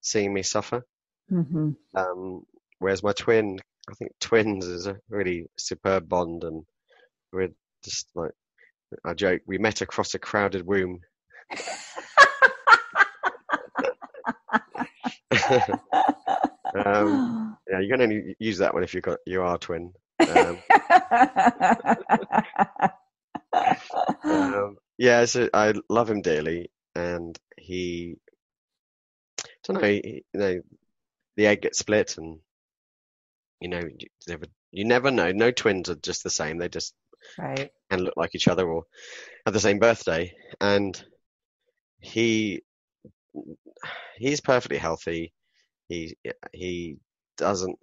[0.00, 0.82] seeing me suffer.
[1.28, 2.44] hmm Um,
[2.78, 3.58] whereas my twin,
[3.90, 6.64] I think twins is a really superb bond, and
[7.34, 8.32] we're just like
[9.04, 9.42] I joke.
[9.46, 11.00] We met across a crowded room.
[16.84, 19.92] um, yeah, you can only use that one if you got you are twin.
[20.20, 20.58] Um,
[24.24, 28.16] um, yeah, so I love him dearly, and he,
[29.40, 30.60] I don't know, he, you know,
[31.36, 32.38] the egg gets split, and
[33.60, 35.32] you know, you never, you never know.
[35.32, 36.94] No twins are just the same; they just
[37.38, 37.70] right.
[37.90, 38.84] can look like each other or
[39.46, 40.32] have the same birthday.
[40.60, 41.02] And
[42.00, 42.62] he,
[44.16, 45.32] he's perfectly healthy.
[45.88, 46.16] He
[46.52, 46.98] he
[47.36, 47.78] doesn't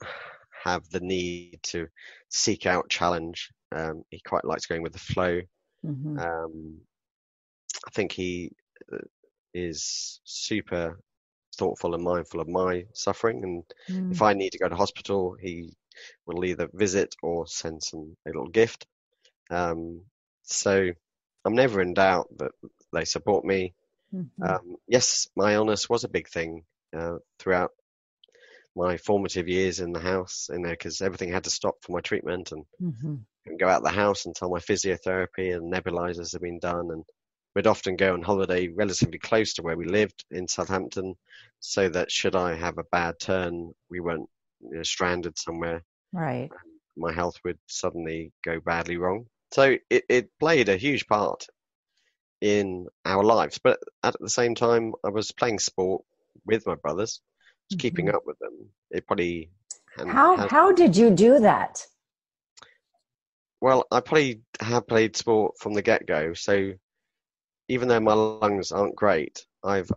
[0.63, 1.87] have the need to
[2.29, 3.49] seek out challenge.
[3.71, 5.41] Um, he quite likes going with the flow.
[5.83, 6.81] hmm Um,
[7.87, 8.51] I think he
[8.91, 8.97] uh,
[9.53, 10.99] is super
[11.57, 14.11] thoughtful and mindful of my suffering, and Mm.
[14.11, 15.75] if I need to go to hospital, he
[16.25, 18.87] will either visit or send some a little gift.
[19.51, 20.01] Um,
[20.43, 20.89] so
[21.45, 22.51] I'm never in doubt that
[22.93, 23.73] they support me.
[24.13, 24.29] Mhm.
[24.41, 27.71] Um, yes, my illness was a big thing uh, throughout
[28.75, 32.01] my formative years in the house, in there, because everything had to stop for my
[32.01, 33.25] treatment, and Mhm.
[33.43, 36.89] couldn't go out the house until my physiotherapy and nebulizers had been done.
[36.91, 37.05] And
[37.53, 41.17] we'd often go on holiday relatively close to where we lived in Southampton,
[41.59, 44.29] so that should I have a bad turn, we weren't
[44.61, 45.83] you know, stranded somewhere.
[46.13, 46.49] Right.
[46.95, 49.27] My health would suddenly go badly wrong.
[49.51, 51.47] So it, it played a huge part
[52.41, 53.59] in our lives.
[53.63, 56.03] But at the same time, I was playing sport
[56.45, 57.21] with my brothers,
[57.69, 58.69] just keeping up with them.
[58.89, 59.51] It probably
[59.97, 61.85] How has- how did you do that?
[63.59, 66.73] Well, I probably have played sport from the get go, so
[67.67, 69.91] even though my lungs aren't great, I've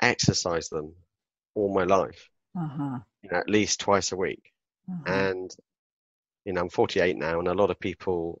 [0.00, 0.94] exercised them
[1.54, 3.00] all my life, Uh-huh.
[3.22, 4.52] you know, at least twice a week.
[4.90, 5.12] uh-huh.
[5.12, 5.54] And,
[6.46, 8.40] you know, I'm 48 now, and a lot of people,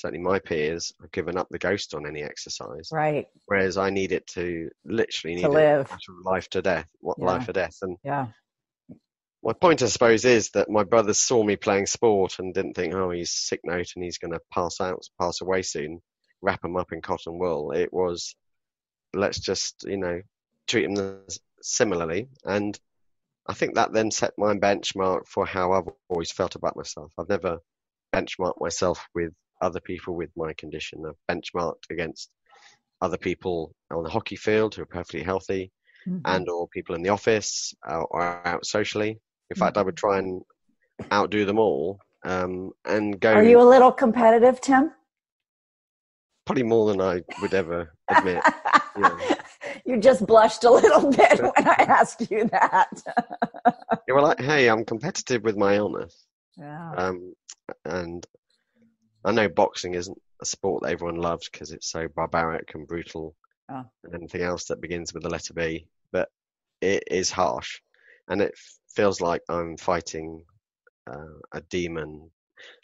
[0.00, 3.28] certainly my peers, have given up the ghost on any exercise, Right.
[3.46, 5.98] whereas I need it to literally need To live.
[6.24, 7.26] life to death, what Yeah.
[7.26, 7.76] life or death.
[7.82, 8.28] And Yeah.
[9.42, 12.94] my point, I suppose, is that my brothers saw me playing sport and didn't think,
[12.94, 16.02] oh, he's sick note and he's going to pass out, pass away soon.
[16.42, 17.72] Wrap him up in cotton wool.
[17.72, 18.34] It was,
[19.14, 20.20] let's just, you know,
[20.66, 21.24] treat him
[21.62, 22.28] similarly.
[22.44, 22.78] And
[23.46, 27.12] I think that then set my benchmark for how I've always felt about myself.
[27.18, 27.58] I've never
[28.14, 31.02] benchmarked myself with other people with my condition.
[31.06, 32.30] I've benchmarked against
[33.00, 35.70] other people on the hockey field who are perfectly healthy
[36.06, 36.20] Mhm.
[36.24, 39.20] and or people in the office uh, or out socially.
[39.50, 40.42] In fact, I would try and
[41.12, 44.92] outdo them all um, and go Are you a little competitive, Tim?
[46.46, 48.42] probably more than I would ever admit.
[48.98, 49.34] Yeah.
[49.84, 52.88] you just blushed a little bit when I asked you that.
[54.06, 56.90] Yeah, well, I, hey, I'm competitive with my illness, yeah.
[56.96, 57.34] um,
[57.84, 58.26] and
[59.28, 63.36] I know boxing isn't a sport that everyone loves because it's so barbaric and brutal,
[63.68, 63.84] Oh.
[64.04, 65.86] and anything else that begins with the letter B.
[66.12, 66.30] But
[66.80, 67.80] it is harsh,
[68.28, 68.54] and it
[68.96, 70.46] feels like I'm fighting
[71.06, 72.30] uh, a demon,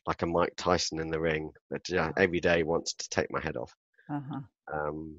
[0.07, 3.41] like a Mike Tyson in the ring that uh, every day wants to take my
[3.41, 3.75] head off.
[4.11, 4.41] Uh-huh.
[4.71, 5.17] Um,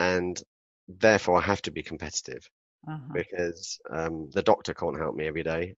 [0.00, 0.42] and
[0.88, 2.50] therefore, I have to be competitive
[2.88, 3.12] Uh-huh.
[3.14, 5.76] because um, the doctor can't help me every day.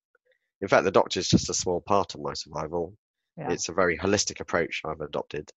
[0.63, 2.97] In fact, the doctor is just a small part of my survival.
[3.37, 3.51] Yeah.
[3.53, 5.51] It's a very holistic approach I've adopted,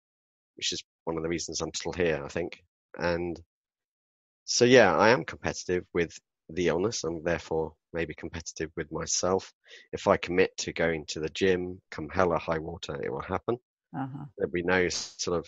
[0.56, 2.64] which is one of the reasons I'm still here, I think.
[2.98, 3.42] And
[4.46, 6.18] so, yeah, I am competitive with
[6.50, 7.04] the illness.
[7.04, 9.54] I'm therefore maybe competitive with myself.
[9.92, 13.22] If I commit to going to the gym, come hell or high water, it will
[13.22, 13.58] happen.
[13.94, 14.26] Uh-huh.
[14.38, 15.48] There'll be no sort of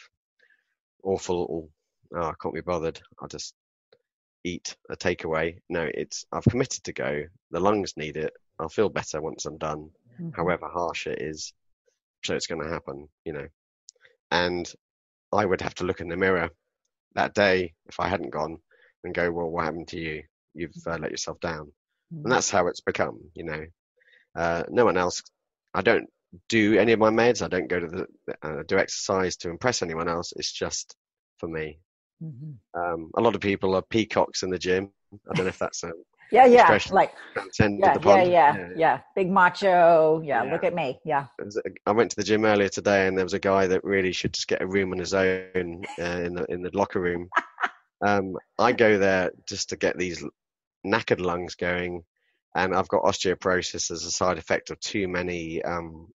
[1.04, 1.70] awful,
[2.16, 3.00] oh, I can't be bothered.
[3.22, 3.54] I'll just
[4.44, 5.60] eat a takeaway.
[5.70, 7.26] No, it's I've committed to go.
[7.52, 8.34] The lungs need it.
[8.60, 10.32] I'll feel better once I'm done, Mhm.
[10.32, 11.54] however harsh it is.
[12.24, 13.48] So it's going to happen, you know.
[14.32, 14.72] And
[15.32, 16.50] I would have to look in the mirror
[17.16, 18.60] that day if I hadn't gone
[19.04, 20.24] and go, well, what happened to you?
[20.54, 21.72] You've uh, let yourself down.
[22.14, 22.24] Mhm.
[22.24, 23.66] And that's how it's become, you know.
[24.36, 25.24] Uh, no one else.
[25.74, 26.10] I don't
[26.48, 27.42] do any of my meds.
[27.42, 28.08] I don't go to the
[28.44, 30.34] uh, do exercise to impress anyone else.
[30.36, 30.96] It's just
[31.38, 31.80] for me.
[32.24, 32.58] Mhm.
[32.74, 34.92] Um, a lot of people are peacocks in the gym.
[35.14, 35.92] I don't know if that's a
[36.32, 36.62] Yeah, yeah.
[36.62, 36.96] expression.
[36.96, 38.32] Like transcended yeah, the yeah, pond.
[38.32, 40.22] yeah, yeah, Big macho.
[40.24, 40.52] Yeah, Yeah.
[40.54, 41.00] look at me.
[41.04, 41.26] Yeah.
[41.38, 43.68] There was a- I went to the gym earlier today, and there was a guy
[43.68, 46.72] that really should just get a room on his own uh, in the in the
[46.74, 47.30] locker room.
[48.02, 50.24] Um, I go there just to get these
[50.88, 52.06] knackered lungs going,
[52.56, 56.08] and I've got osteoporosis as a side effect of too many um,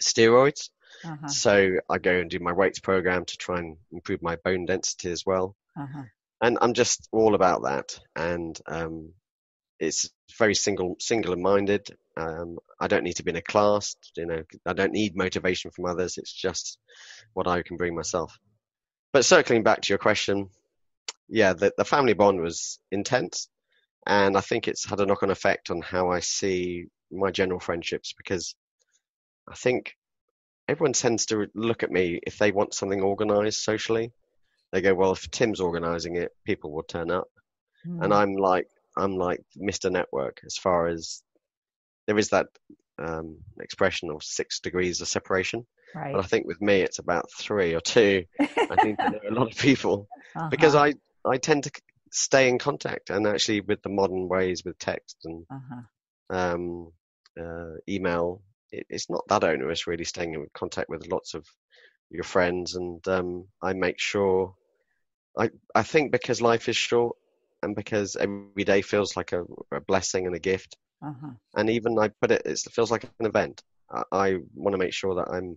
[0.00, 0.70] steroids.
[1.04, 1.28] Uh-huh.
[1.28, 5.10] So I go and do my weights program to try and improve my bone density
[5.10, 5.56] as well.
[5.78, 6.04] Uh-huh.
[6.42, 7.98] and I'm just all about that.
[8.16, 9.12] And um,
[9.80, 11.88] it's very single singular minded.
[12.16, 13.96] Um, I don't need to be in a class.
[14.16, 16.18] You know, I don't need motivation from others.
[16.18, 16.78] It's just
[17.32, 18.38] what I can bring myself.
[19.12, 20.50] But circling back to your question,
[21.28, 23.48] yeah, the, the family bond was intense,
[24.06, 27.58] and I think it's had a knock on effect on how I see my general
[27.58, 28.54] friendships because
[29.48, 29.96] I think
[30.68, 34.12] everyone tends to look at me if they want something organized socially.
[34.70, 37.28] They go, well, if Tim's organizing it, people will turn up
[37.84, 38.16] and Mhm.
[38.16, 39.90] I'm like I'm like Mr.
[39.90, 41.22] Network as far as
[42.06, 42.46] there is that
[42.98, 46.12] um, expression of six degrees of separation, right.
[46.14, 48.24] but I think with me it's about three or two.
[48.40, 50.08] I think a lot of people
[50.50, 50.92] because Uh-huh.
[51.24, 51.70] I I tend to
[52.12, 55.82] stay in contact and actually with the modern ways with text and Uh-huh.
[56.36, 56.92] um,
[57.40, 61.46] uh, email, it, it's not that onerous really staying in contact with lots of
[62.10, 64.54] your friends and um, I make sure
[65.38, 67.16] I I think because life is short
[67.62, 71.34] and because every day feels like a, a blessing and a gift Uh-huh.
[71.56, 74.78] and even I put it it's, it feels like an event I, I want to
[74.78, 75.56] make sure that I'm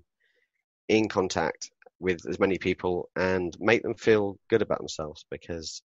[0.88, 5.82] in contact with as many people and make them feel good about themselves because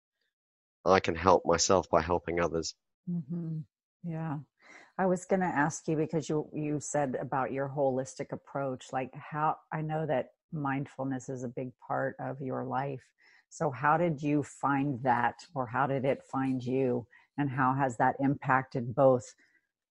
[0.86, 2.75] I can help myself by helping others
[3.08, 3.60] hmm
[4.04, 4.39] Yeah.
[4.99, 9.12] I was going to ask you because you you said about your holistic approach like
[9.15, 13.04] how I know that mindfulness is a big part of your life.
[13.49, 17.97] So how did you find that or how did it find you and how has
[17.97, 19.34] that impacted both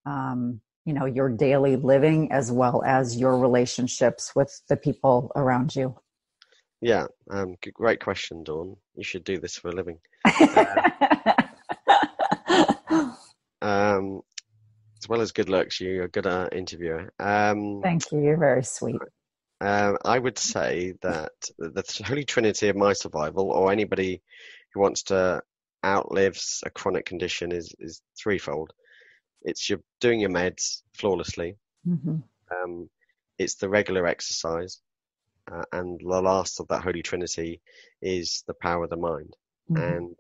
[0.07, 5.75] um, you know your daily living as well as your relationships with the people around
[5.75, 5.97] you?
[6.81, 8.77] Yeah, um, great question, Dawn.
[8.95, 9.99] You should do this for a living.
[13.65, 14.21] Um,
[15.03, 17.11] as well as good looks, you're a good uh, interviewer.
[17.19, 18.21] Um, Thank you.
[18.21, 19.01] You're very sweet.
[19.65, 24.23] Um, I would say that the Holy Trinity of my survival, or anybody
[24.73, 25.43] who wants to
[25.85, 28.73] outlive a chronic condition, is is threefold.
[29.43, 31.57] It's you're doing your meds flawlessly.
[31.85, 32.17] hmm
[32.51, 32.91] Um,
[33.39, 34.81] it's the regular exercise,
[35.51, 37.61] uh, and the last of that Holy Trinity
[38.03, 39.35] is the power of the mind.
[39.69, 40.17] hmm and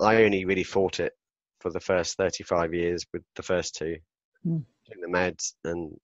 [0.00, 1.12] I only really fought it
[1.60, 3.96] for the first 35 years with the first two,
[4.46, 4.64] Mm.
[4.86, 5.98] doing the meds and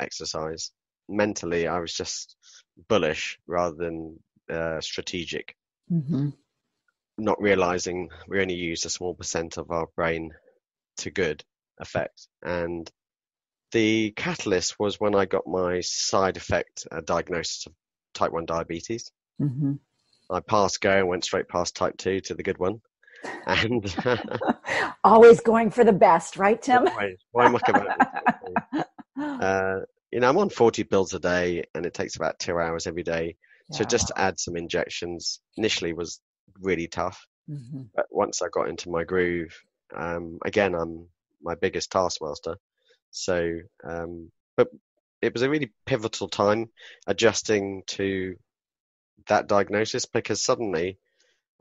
[0.00, 0.72] exercise.
[1.08, 2.36] Mentally, I was just
[2.88, 4.18] bullish rather than
[4.50, 5.56] uh, strategic,
[5.88, 6.30] hmm
[7.16, 10.32] not realizing we only use a small percent of our brain
[10.96, 11.44] to good
[11.78, 12.28] effect.
[12.42, 12.90] And
[13.72, 17.72] the catalyst was when I got my side effect uh, diagnosis of
[18.14, 19.10] type 1 diabetes.
[19.38, 19.74] hmm
[20.30, 22.80] I passed go and went straight past type 2 to the good one.
[23.46, 23.96] And
[25.04, 26.84] Always going for the best, right, Tim?
[26.84, 28.62] Why, why muck about it?
[29.16, 29.80] Uh,
[30.14, 33.04] you know, I'm on 40 pills a day and it takes about two hours every
[33.04, 33.36] day.
[33.70, 36.20] So just to add some injections initially was
[36.62, 37.26] really tough.
[37.48, 37.90] Mhm.
[37.96, 39.54] But once I got into my groove,
[39.96, 41.08] um, again, I'm
[41.42, 42.56] my biggest taskmaster.
[43.12, 44.68] So, um, but
[45.22, 46.70] it was a really pivotal time
[47.08, 48.36] adjusting to
[49.28, 50.98] that diagnosis because suddenly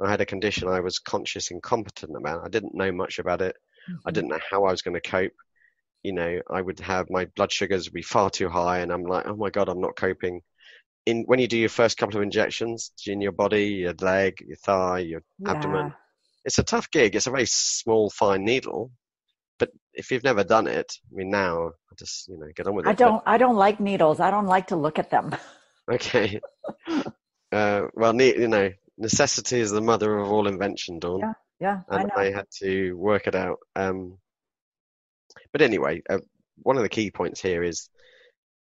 [0.03, 2.45] I had a condition I was conscious and competent about.
[2.45, 3.57] I didn't know much about it.
[4.05, 4.11] I Mhm.
[4.11, 5.33] didn't know how I was going to cope.
[6.03, 9.03] You know, I would have my blood sugars would be far too high, and I'm
[9.03, 10.41] like, oh my god, I'm not coping.
[11.05, 14.57] In when you do your first couple of injections in your body, your leg, your
[14.57, 15.93] thigh, your abdomen,
[16.45, 17.15] it's a tough gig.
[17.15, 18.91] It's a very small, fine needle,
[19.59, 22.75] but if you've never done it, I mean, now I just you know get on
[22.75, 22.89] with it.
[22.89, 23.23] I don't.
[23.25, 24.19] I don't like needles.
[24.19, 25.35] I don't like to look at them.
[25.91, 26.39] Okay.
[27.51, 31.19] uh, well, ne- you know, necessity is the mother of all invention, Dawn.
[31.19, 32.13] Yeah, Yeah, I and know.
[32.15, 33.59] I, had to work it out.
[33.75, 34.17] Um,
[35.51, 36.19] but anyway, uh,
[36.57, 37.89] one of the key points here is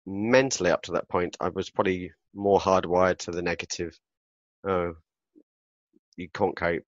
[0.06, 3.98] mentally up to that point, I was probably more hardwired to the negative.
[4.68, 4.94] Oh,
[6.18, 6.84] you can't cope,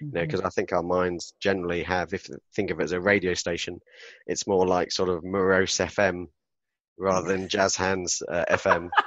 [0.00, 2.92] you know, because I think our minds generally have, if you think of it as
[2.92, 3.80] a radio station,
[4.26, 6.26] it's more like sort of morose FM
[6.98, 8.88] rather than jazz hands uh, FM.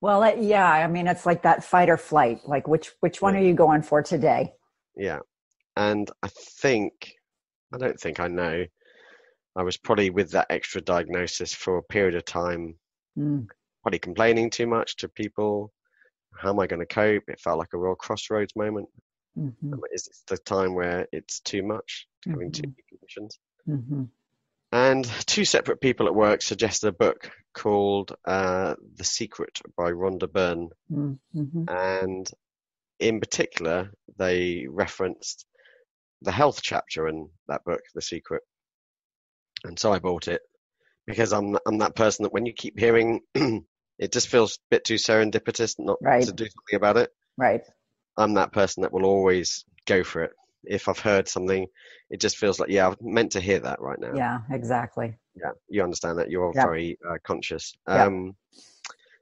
[0.00, 2.40] Well, it, yeah, I mean, it's like that fight or flight.
[2.44, 3.40] Like, which which one Yeah.
[3.40, 4.52] are you going for today?
[4.96, 5.20] Yeah.
[5.76, 7.14] And I think,
[7.72, 8.64] I don't think I know,
[9.56, 12.76] I was probably with that extra diagnosis for a period of time,
[13.18, 13.46] Mm,
[13.82, 15.70] probably complaining too much to people.
[16.34, 17.24] How am I going to cope?
[17.28, 18.88] It felt like a real crossroads moment.
[19.36, 23.38] mhm, Is this the time where it's too much, having two conditions?
[23.68, 24.08] mhm.
[24.72, 30.32] And two separate people at work suggested a book called uh, The Secret by Rhonda
[30.32, 30.70] Byrne.
[30.90, 31.68] Mm, mhm.
[31.68, 32.30] and
[32.98, 35.44] in particular, they referenced
[36.22, 38.42] the health chapter in that book, The Secret.
[39.64, 40.40] And so I bought it
[41.06, 44.84] because I'm I'm that person that when you keep hearing, it just feels a bit
[44.84, 46.22] too serendipitous not Right.
[46.24, 47.10] to do something about it.
[47.36, 47.62] Right.
[48.16, 50.32] I'm that person that will always go for it.
[50.64, 51.66] If I've heard something,
[52.10, 54.14] it just feels like yeah, I'm meant to hear that right now.
[54.16, 54.38] Yeah.
[54.50, 55.14] Exactly.
[55.34, 56.30] Yeah, you understand that.
[56.30, 56.64] You're Yeah.
[56.64, 57.74] very uh, conscious.
[57.86, 58.36] Um,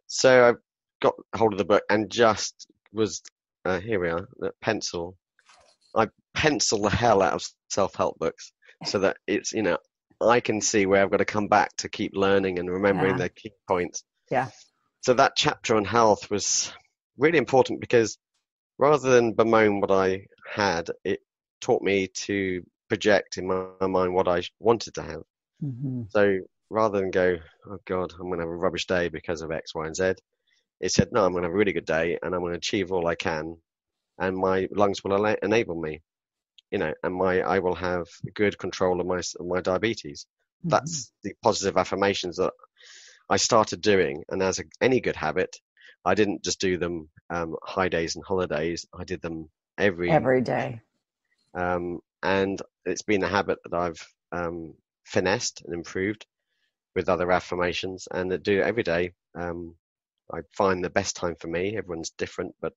[0.07, 0.55] so I
[1.01, 3.23] got hold of the book and just was
[3.65, 5.17] uh, here we are, the pencil.
[5.95, 6.09] I
[6.41, 8.53] pencil the hell out of self-help books
[8.87, 9.79] so that it's you know
[10.21, 13.25] I can see where I've got to come back to keep learning and remembering Yeah.
[13.25, 14.05] the key points.
[14.31, 14.49] Yeah.
[15.03, 16.73] So that chapter on health was
[17.17, 18.19] really important because
[18.79, 21.21] rather than bemoan what I had, it
[21.61, 25.23] taught me to project in my mind what I wanted to have.
[25.61, 26.39] hmm So
[26.71, 29.75] rather than go, oh God, I'm going to have a rubbish day because of X,
[29.75, 30.15] Y, and Z,
[30.81, 32.59] it said, no, I'm going to have a really good day and I'm going to
[32.59, 33.57] achieve all I can,
[34.19, 36.01] and my lungs will enable me,
[36.71, 40.27] you know, and my I will have good control of my of my diabetes.
[40.61, 40.71] Mm-hmm.
[40.71, 42.53] That's the positive affirmations that
[43.29, 45.57] I started doing, and as a, any good habit,
[46.05, 48.87] I didn't just do them um, high days and holidays.
[48.99, 50.81] I did them every every day.
[51.55, 56.27] um, and it's been a habit that I've um, finessed and improved
[56.95, 59.13] with other affirmations, and I do it every day.
[59.35, 59.75] Um,
[60.33, 61.77] I find the best time for me.
[61.77, 62.73] Everyone's different, but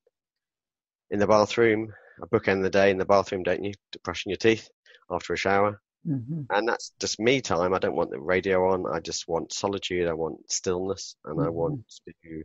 [1.11, 3.73] in the bathroom, I bookend of the day in the bathroom, don't you?
[4.03, 4.69] Brushing your teeth
[5.11, 7.73] after a shower, hmm and that's just me time.
[7.73, 8.85] I don't want the radio on.
[8.93, 10.07] I just want solitude.
[10.07, 11.77] I want stillness, and I want
[12.27, 12.43] to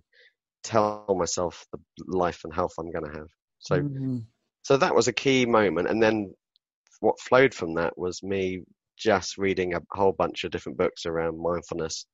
[0.64, 3.28] tell myself the life and health I'm going to have.
[3.60, 4.26] So Mhm.
[4.62, 6.34] so that was a key moment and then
[7.00, 8.62] what flowed from that was me
[8.98, 12.06] just reading a whole bunch of different books around mindfulness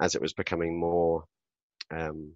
[0.00, 1.24] as it was becoming more
[1.90, 2.32] um,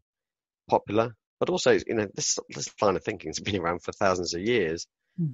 [0.68, 4.32] popular but also you know this this line of thinking has been around for thousands
[4.32, 4.86] of years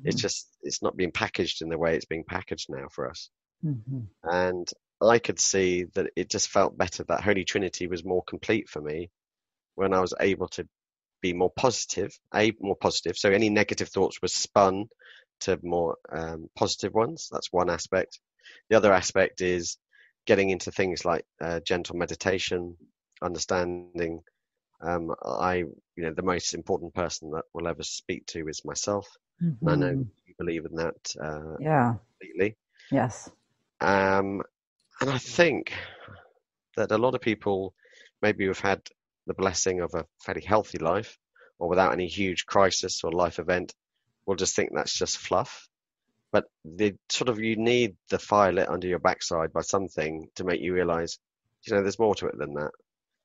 [0.05, 0.21] it's Mhm.
[0.23, 3.29] just it's not being packaged in the way it's being packaged now for us
[3.63, 4.07] Mhm.
[4.23, 4.67] and
[5.03, 8.81] I could see that it just felt better that Holy Trinity was more complete for
[8.81, 9.11] me
[9.75, 10.67] when I was able to
[11.21, 13.17] be more positive, a more positive.
[13.17, 14.89] So any negative thoughts were spun
[15.41, 17.29] to more um, positive ones.
[17.31, 18.19] That's one aspect.
[18.71, 19.77] The other aspect is
[20.27, 22.77] getting into things like uh, gentle meditation,
[23.23, 24.23] understanding.
[24.81, 29.09] Um, I, you know, the most important person that we'll ever speak to is myself.
[29.65, 30.07] And I know Mhm.
[30.27, 31.97] you believe in that uh, Yeah.
[32.21, 32.57] completely.
[32.91, 33.31] Yes.
[33.81, 34.43] Um,
[35.01, 35.73] and I think
[36.77, 37.75] that a lot of people
[38.23, 38.83] maybe have had
[39.27, 41.19] the blessing of a fairly healthy life
[41.59, 43.75] or without any huge crisis or life event
[44.27, 45.69] will just think that's just fluff.
[46.33, 50.45] But the sort of you need the fire lit under your backside by something to
[50.45, 51.19] make you realize,
[51.63, 52.71] you know, there's more to it than that.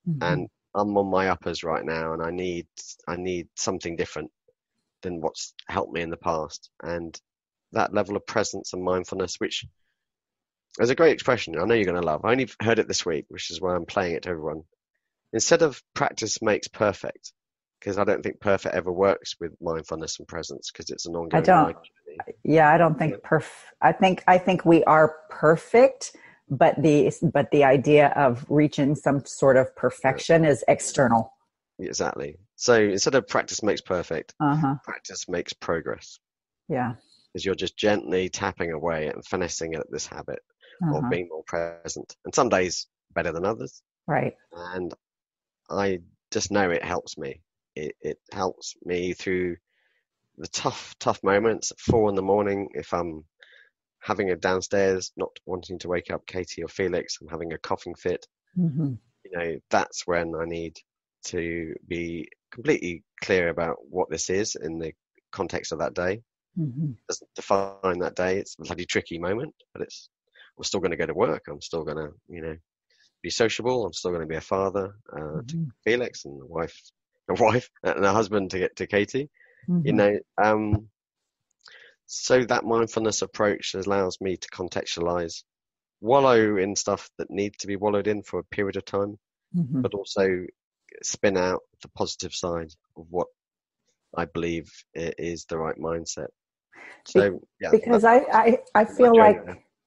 [0.08, 0.22] Mhm.
[0.22, 2.68] And I'm on my uppers right now and I need
[3.08, 4.32] I need something different
[5.02, 6.70] than what's helped me in the past.
[6.82, 7.20] And
[7.74, 9.66] that level of presence and mindfulness, which
[10.80, 12.26] is a great expression I know you're going to love.
[12.26, 14.64] I only heard it this week, which is why I'm playing it to everyone.
[15.34, 17.34] Instead of practice makes perfect,
[17.80, 21.44] because I don't think perfect ever works with mindfulness and presence because it's an ongoing
[21.44, 21.78] I don't.
[22.44, 23.50] yeah i don't think perf
[23.82, 26.16] i think i think we are perfect
[26.50, 31.32] but the but the idea of reaching some sort of perfection is external
[31.80, 32.38] Exactly.
[32.56, 36.20] So instead of practice makes perfect, uh-huh practice makes progress.
[36.70, 36.94] yeah
[37.34, 40.40] Because you're just gently tapping away and finessing at this habit
[40.92, 41.10] or Uh-huh.
[41.10, 42.16] being more present.
[42.26, 43.82] And some days better than others.
[44.08, 44.34] Right.
[44.52, 44.94] And
[45.70, 46.00] I
[46.32, 47.42] just know it helps me.
[47.76, 49.56] It, it helps me through
[50.38, 53.26] the tough, tough moments at four in the morning if I'm
[54.04, 57.96] having a downstairs, not wanting to wake up Katie or Felix, I'm having a coughing
[57.96, 58.28] fit.
[58.56, 58.94] hmm
[59.24, 60.78] You know, that's when I need
[61.26, 64.94] to be completely clear about what this is in the
[65.32, 66.22] context of that day.
[66.56, 68.38] hmm doesn't define that day.
[68.38, 70.10] It's a bloody tricky moment, but it's
[70.58, 71.44] I'm still going to go to work.
[71.50, 72.56] I'm still going to, you know,
[73.22, 73.86] be sociable.
[73.86, 76.80] I'm still going to be a father uh, to Felix and a wife,
[77.30, 79.30] a wife and a husband to get to Katie.
[79.86, 80.90] You know, um,
[82.14, 85.44] so that mindfulness approach allows me to contextualize,
[86.02, 89.18] wallow in stuff that need to be wallowed in for a period of time,
[89.54, 90.46] hmm but also
[91.02, 93.28] spin out the positive side of what
[94.16, 96.28] I believe is the right mindset.
[97.06, 99.38] So yeah, because I, I I feel like.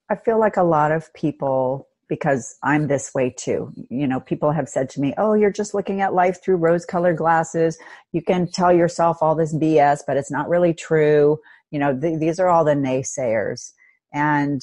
[0.09, 3.73] I feel like a lot of people because I'm this way too.
[3.91, 7.17] You know, people have said to me, "Oh, you're just looking at life through rose-colored
[7.17, 7.77] glasses.
[8.13, 11.41] You can tell yourself all this BS, but it's not really true."
[11.71, 13.73] You know, th- these are all the naysayers.
[14.13, 14.63] And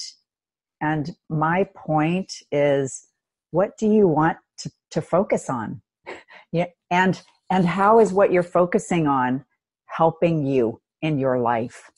[0.80, 3.06] and my point is
[3.50, 5.80] what do you want to, to focus on?
[6.52, 9.44] yeah, and and how is what you're focusing on
[9.86, 11.90] helping you in your life?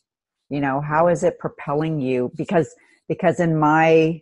[0.51, 2.31] You know, how is it propelling you?
[2.37, 2.75] Because
[3.09, 4.21] because in my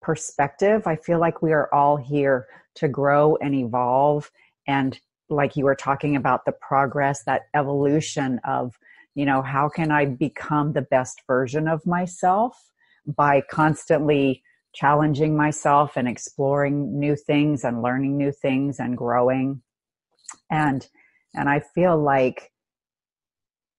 [0.00, 2.46] perspective, I feel like we are all here
[2.76, 4.30] to grow and evolve.
[4.66, 4.98] And
[5.28, 8.78] like you were talking about the progress, that evolution of,
[9.14, 12.56] you know, how can I become the best version of myself
[13.06, 14.42] by constantly
[14.74, 19.62] challenging myself and exploring new things and learning new things and growing.
[20.50, 20.86] And,
[21.34, 22.52] and I feel like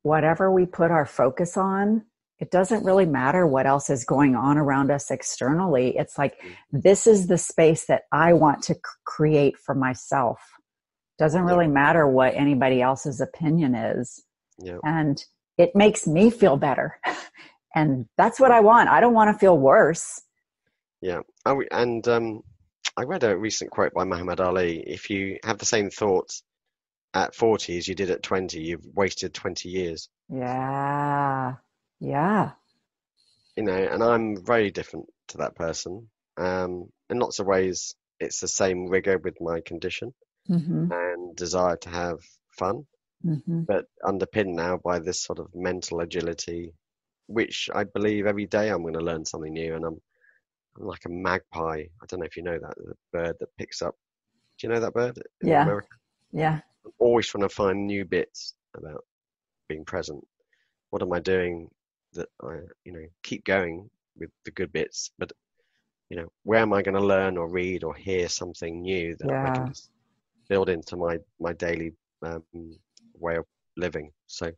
[0.01, 2.05] whatever we put our focus on,
[2.39, 5.95] it doesn't really matter what else is going on around us externally.
[5.97, 6.79] It's like, mm-hmm.
[6.79, 8.75] this is the space that I want to
[9.05, 10.39] create for myself.
[11.17, 14.23] Doesn't really matter what anybody else's opinion is.
[14.61, 14.77] Yeah.
[14.83, 15.23] And
[15.57, 16.99] it makes me feel better.
[17.75, 18.89] and that's what I want.
[18.89, 20.21] I don't want to feel worse.
[21.01, 21.21] Yeah.
[21.45, 22.41] Oh, and um,
[22.97, 24.83] I read a recent quote by Muhammad Ali.
[24.85, 26.43] If you have the same thoughts
[27.13, 30.09] at 40 as you did at 20, you've wasted 20 years.
[30.29, 31.55] Yeah.
[31.99, 32.51] Yeah.
[33.55, 36.09] You know, and I'm very different to that person.
[36.37, 40.13] Um, in lots of ways, it's the same rigor with my condition
[40.47, 42.19] hmm and desire to have
[42.57, 42.85] fun,
[43.23, 46.73] hmm but underpinned now by this sort of mental agility,
[47.27, 49.75] which I believe every day I'm going to learn something new.
[49.75, 50.01] And I'm,
[50.77, 51.83] I'm like a magpie.
[52.01, 53.95] I don't know if you know that, the bird that picks up.
[54.57, 55.21] Do you know that bird?
[55.43, 55.63] Yeah.
[55.63, 55.95] America?
[56.31, 56.59] Yeah.
[56.85, 59.05] I'm always trying to find new bits about
[59.67, 60.25] being present.
[60.89, 61.69] What am I doing
[62.13, 65.31] that I, you know, keep going with the good bits, but
[66.09, 69.33] you know, where am I going to learn or read or hear something new that
[69.43, 69.91] I can just
[70.49, 71.93] build into my my daily
[72.23, 72.43] um,
[73.19, 73.45] way of
[73.77, 74.11] living?
[74.27, 74.51] So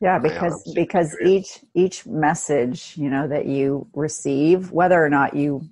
[0.00, 5.62] Yeah, because because each each message, you know, that you receive, whether or not you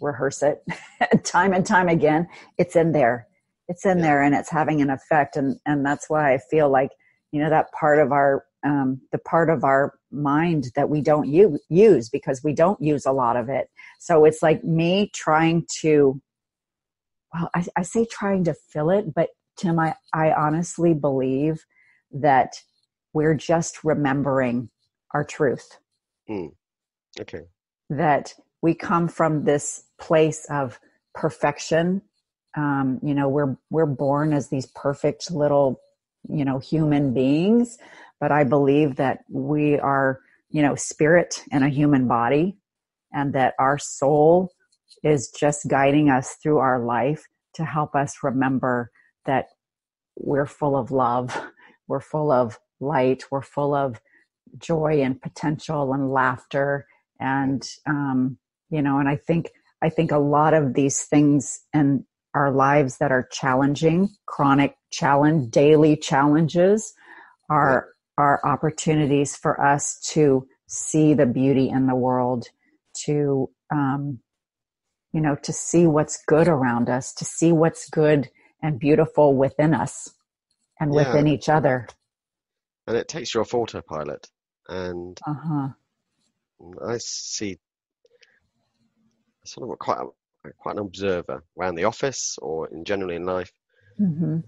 [0.00, 0.62] rehearse it
[1.24, 2.28] time and time again,
[2.58, 3.26] it's in there.
[3.68, 4.04] It's in Yeah.
[4.04, 6.90] there and it's having an effect and and that's why I feel like,
[7.32, 11.28] you know, that part of our um, the part of our mind that we don't
[11.28, 13.68] u- use because we don't use a lot of it.
[13.98, 16.20] So it's like me trying to,
[17.32, 21.64] well, I, I say trying to fill it, but Tim, I, I honestly believe
[22.12, 22.56] that
[23.12, 24.70] we're just remembering
[25.12, 25.78] our truth.
[27.20, 27.42] Okay,
[27.88, 30.78] that we come from this place of
[31.14, 32.02] perfection.
[32.56, 35.80] Um, you know we're we're born as these perfect little
[36.28, 37.78] you know human beings
[38.20, 42.56] but i believe that we are you know spirit in a human body
[43.12, 44.52] and that our soul
[45.02, 48.90] is just guiding us through our life to help us remember
[49.24, 49.46] that
[50.16, 51.40] we're full of love
[51.90, 54.00] we're full of light we're full of
[54.56, 56.86] joy and potential and laughter
[57.18, 58.38] and um,
[58.70, 59.50] you know and i think
[59.82, 65.50] i think a lot of these things in our lives that are challenging chronic challenge
[65.50, 66.94] daily challenges
[67.50, 72.46] are are opportunities for us to see the beauty in the world
[72.94, 74.20] to um,
[75.12, 78.30] you know to see what's good around us to see what's good
[78.62, 80.10] and beautiful within us
[80.80, 81.12] and Yeah.
[81.12, 81.86] within each other
[82.86, 84.26] and it takes you off autopilot.
[84.68, 85.68] And uh-huh
[86.86, 87.58] I see
[89.44, 93.24] sort of a, quite a, quite an observer around the office or in generally in
[93.24, 93.52] life.
[93.96, 94.38] hmm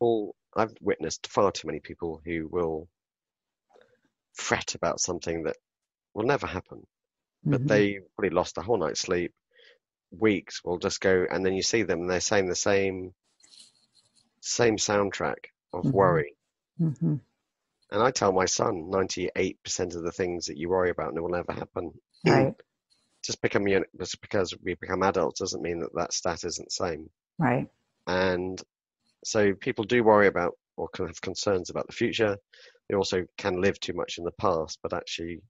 [0.00, 2.88] All I've witnessed far too many people who will
[4.34, 5.56] fret about something that
[6.14, 6.86] will never happen.
[7.44, 7.68] but Mhm.
[7.68, 9.32] they probably lost a whole night's sleep.
[10.10, 13.14] Weeks will just go, and then you see them, and they're saying the same
[14.40, 15.92] same soundtrack of Mhm.
[15.92, 16.36] worry.
[16.80, 17.20] Mhm.
[17.90, 21.52] And I tell my son, 98% of the things that you worry about will never
[21.52, 21.92] happen.
[22.24, 22.54] Right.
[23.22, 23.66] just become
[23.98, 27.10] just because we become adults doesn't mean that that stat isn't the same.
[27.38, 27.68] Right.
[28.06, 28.62] And
[29.24, 32.36] so people do worry about or can have concerns about the future.
[32.88, 35.40] They also can live too much in the past, but actually,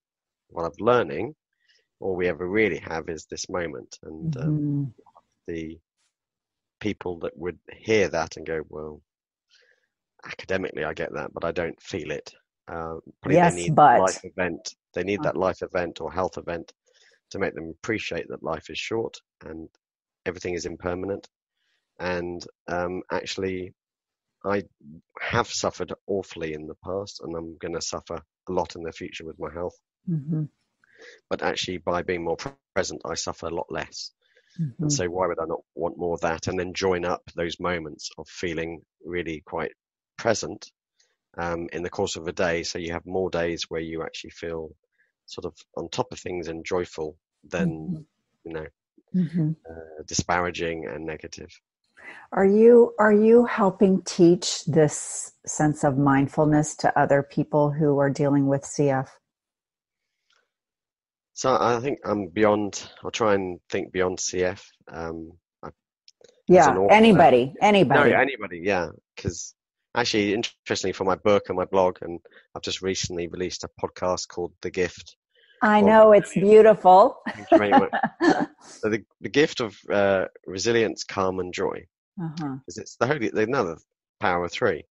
[0.48, 1.34] what I'm learning,
[2.00, 3.98] all we ever really have is this moment.
[4.02, 4.94] And um, Mhm.
[5.46, 5.78] the
[6.80, 9.00] people that would hear that and go, well,
[10.26, 12.32] academically, I get that, but I don't feel it.
[12.68, 12.96] Uh,
[13.28, 14.74] Yes, they need but- life event.
[14.94, 15.24] They need Uh.
[15.24, 16.72] that life event or health event
[17.30, 19.68] to make them appreciate that life is short and
[20.24, 21.28] everything is impermanent.
[21.98, 23.74] And um, actually,
[24.44, 24.62] I
[25.20, 28.14] have suffered awfully in the past, and I'm going to suffer
[28.48, 29.76] a lot in the future with my health.
[30.08, 30.48] Mhm.
[31.28, 32.36] But actually, by being more
[32.74, 34.12] present, I suffer a lot less.
[34.60, 34.74] Mhm.
[34.80, 36.46] And so, why would I not want more of that?
[36.46, 39.72] And then join up those moments of feeling really quite
[40.24, 40.70] present
[41.36, 42.62] um, in the course of a day.
[42.62, 44.70] So, you have more days where you actually feel
[45.26, 47.16] sort of on top of things and joyful
[47.54, 48.06] than, Mhm.
[48.46, 48.66] you know,
[49.14, 49.56] Mhm.
[49.70, 51.50] uh, disparaging and negative.
[52.32, 54.96] Are you are you helping teach this
[55.46, 59.08] sense of mindfulness to other people who are dealing with CF?
[61.34, 62.72] So, I think I'm beyond,
[63.02, 64.62] I'll try and think beyond CF.
[64.88, 65.38] Um,
[66.46, 68.10] Yeah, an anybody, anybody.
[68.10, 68.86] No, anybody, yeah.
[69.16, 69.54] Because
[69.96, 72.20] actually, interestingly, for my book and my blog, and
[72.54, 75.16] I've just recently released a podcast called The Gift.
[75.62, 77.18] I Well, know it's beautiful.
[77.28, 77.90] Thank you very much.
[78.60, 81.86] So the, the gift of uh, resilience, calm, and joy.
[82.20, 82.56] uh-huh.
[82.66, 83.76] It's the holy, another
[84.20, 84.84] power of three.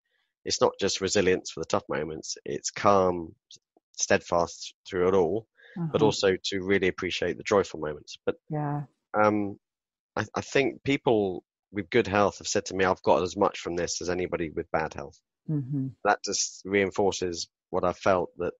[0.45, 2.37] It's not just resilience for the tough moments.
[2.45, 3.35] It's calm,
[3.97, 5.47] steadfast through it all,
[5.77, 6.05] but uh-huh.
[6.05, 8.17] also to really appreciate the joyful moments.
[8.27, 8.83] But yeah.
[9.15, 9.59] um,
[10.17, 13.61] I, I think people with good health have said to me, "I've got as much
[13.61, 18.53] from this as anybody with bad health." hmm that just reinforces what I've felt that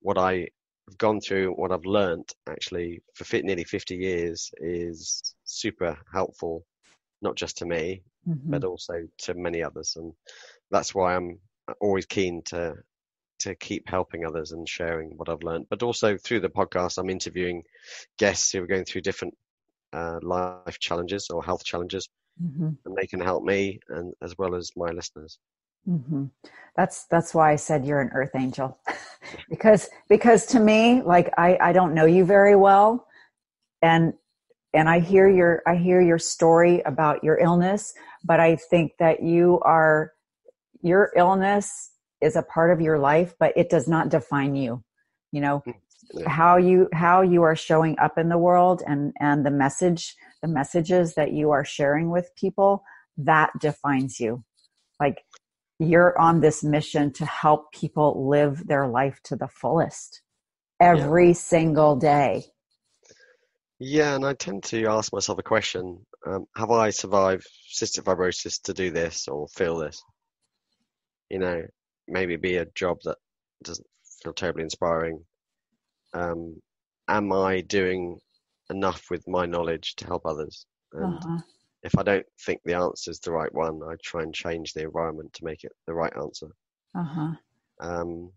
[0.00, 0.48] what I
[0.88, 6.64] have gone through, what I've learned actually for fit nearly 50 years is super helpful,
[7.20, 9.94] not just to me, hmm but also to many others.
[9.96, 10.12] And
[10.70, 11.38] that's why I'm
[11.80, 12.74] always keen to
[13.40, 15.66] to keep helping others and sharing what I've learned.
[15.70, 17.62] But also through the podcast, I'm interviewing
[18.18, 19.34] guests who are going through different
[19.92, 22.08] uh, life challenges or health challenges,
[22.38, 25.38] hmm and they can help me and as well as my listeners.
[25.86, 26.26] hmm
[26.76, 28.78] That's that's why I said you're an earth angel,
[29.50, 33.06] because because to me, like I I don't know you very well,
[33.82, 34.14] and
[34.74, 39.22] and I hear your I hear your story about your illness, but I think that
[39.22, 40.12] you are
[40.82, 44.82] your illness is a part of your life, but it does not define you.
[45.32, 45.64] You know
[46.14, 46.28] Yeah.
[46.28, 50.48] how you how you are showing up in the world and and the message the
[50.48, 52.82] messages that you are sharing with people
[53.18, 54.44] that defines you.
[55.00, 55.24] Like
[55.78, 60.22] you're on this mission to help people live their life to the fullest
[60.80, 62.44] every single day.
[63.80, 68.60] Yeah, and I tend to ask myself a question: um, Have I survived cystic fibrosis
[68.62, 70.02] to do this or feel this?
[71.30, 71.62] You know,
[72.08, 73.18] maybe be a job that
[73.62, 73.86] doesn't
[74.22, 75.24] feel terribly inspiring.
[76.12, 76.60] Um,
[77.08, 78.18] am I doing
[78.70, 80.66] enough with my knowledge to help others?
[80.92, 81.38] And Uh-huh.
[81.82, 84.82] if I don't think the answer is the right one, I try and change the
[84.82, 86.48] environment to make it the right answer.
[86.94, 87.32] Uh-huh.
[87.80, 88.32] Um,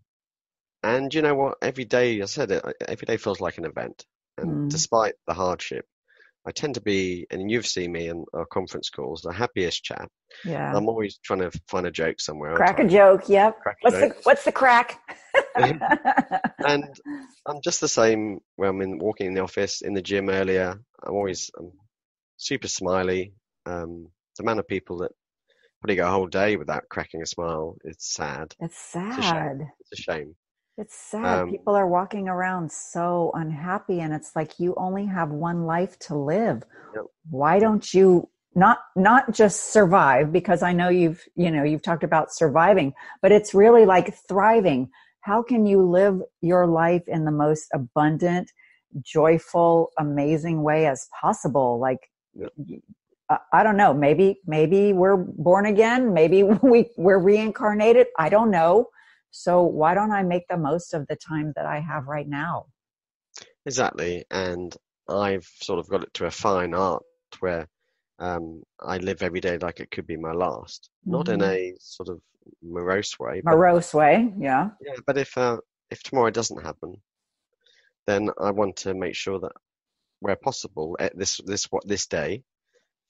[0.82, 1.58] and you know what?
[1.62, 4.04] Every day, I said it, every day feels like an event.
[4.38, 4.70] And Mm.
[4.70, 5.86] despite the hardship,
[6.44, 10.10] I tend to be, and you've seen me in our conference calls, the happiest chap.
[10.44, 10.74] Yeah.
[10.74, 12.56] I'm always trying to find a joke somewhere.
[12.56, 13.28] crack a joke.
[13.28, 13.60] Yep.
[13.60, 14.20] Crack What's the joke.
[14.24, 15.00] what's the crack?
[16.64, 16.84] And
[17.46, 20.78] I'm just the same when I'm in, walking in the office, in the gym earlier.
[21.02, 21.72] I'm always I'm
[22.36, 23.34] super smiley.
[23.66, 25.10] Um, the amount of people that
[25.80, 28.54] probably go a whole day without cracking a smile, it's sad.
[28.60, 29.22] it's a shame.
[29.22, 29.68] sad.
[29.80, 30.36] It's a shame.
[30.78, 31.40] It's sad.
[31.40, 35.98] Um, People are walking around so unhappy, and it's like you only have one life
[36.00, 36.62] to live.
[36.94, 37.04] Yep.
[37.30, 40.32] Why don't you not not just survive?
[40.32, 44.90] Because I know you've you know you've talked about surviving, but it's really like thriving.
[45.22, 48.50] How can you live your life in the most abundant,
[49.00, 51.78] joyful, amazing way as possible?
[51.80, 52.00] Like.
[53.52, 53.94] I don't know.
[53.94, 56.12] Maybe, maybe we're born again.
[56.12, 58.08] Maybe we we're reincarnated.
[58.18, 58.88] I don't know.
[59.30, 62.66] So why don't I make the most of the time that I have right now?
[63.64, 64.76] Exactly, and
[65.08, 67.02] I've sort of got it to a fine art
[67.40, 67.66] where
[68.22, 71.48] um, I live every day like it could be my last, not in Mhm.
[71.54, 72.20] a sort of
[72.62, 74.70] morose way, but Morose way, yeah.
[74.80, 74.96] yeah.
[75.06, 75.58] But if uh,
[75.90, 77.02] if tomorrow doesn't happen,
[78.06, 79.52] then I want to make sure that
[80.20, 82.42] where possible, eh, this this what this day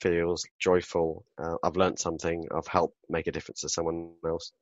[0.01, 1.25] feels joyful.
[1.43, 2.47] Uh, I've learned something.
[2.57, 4.53] I've helped make a difference to someone else,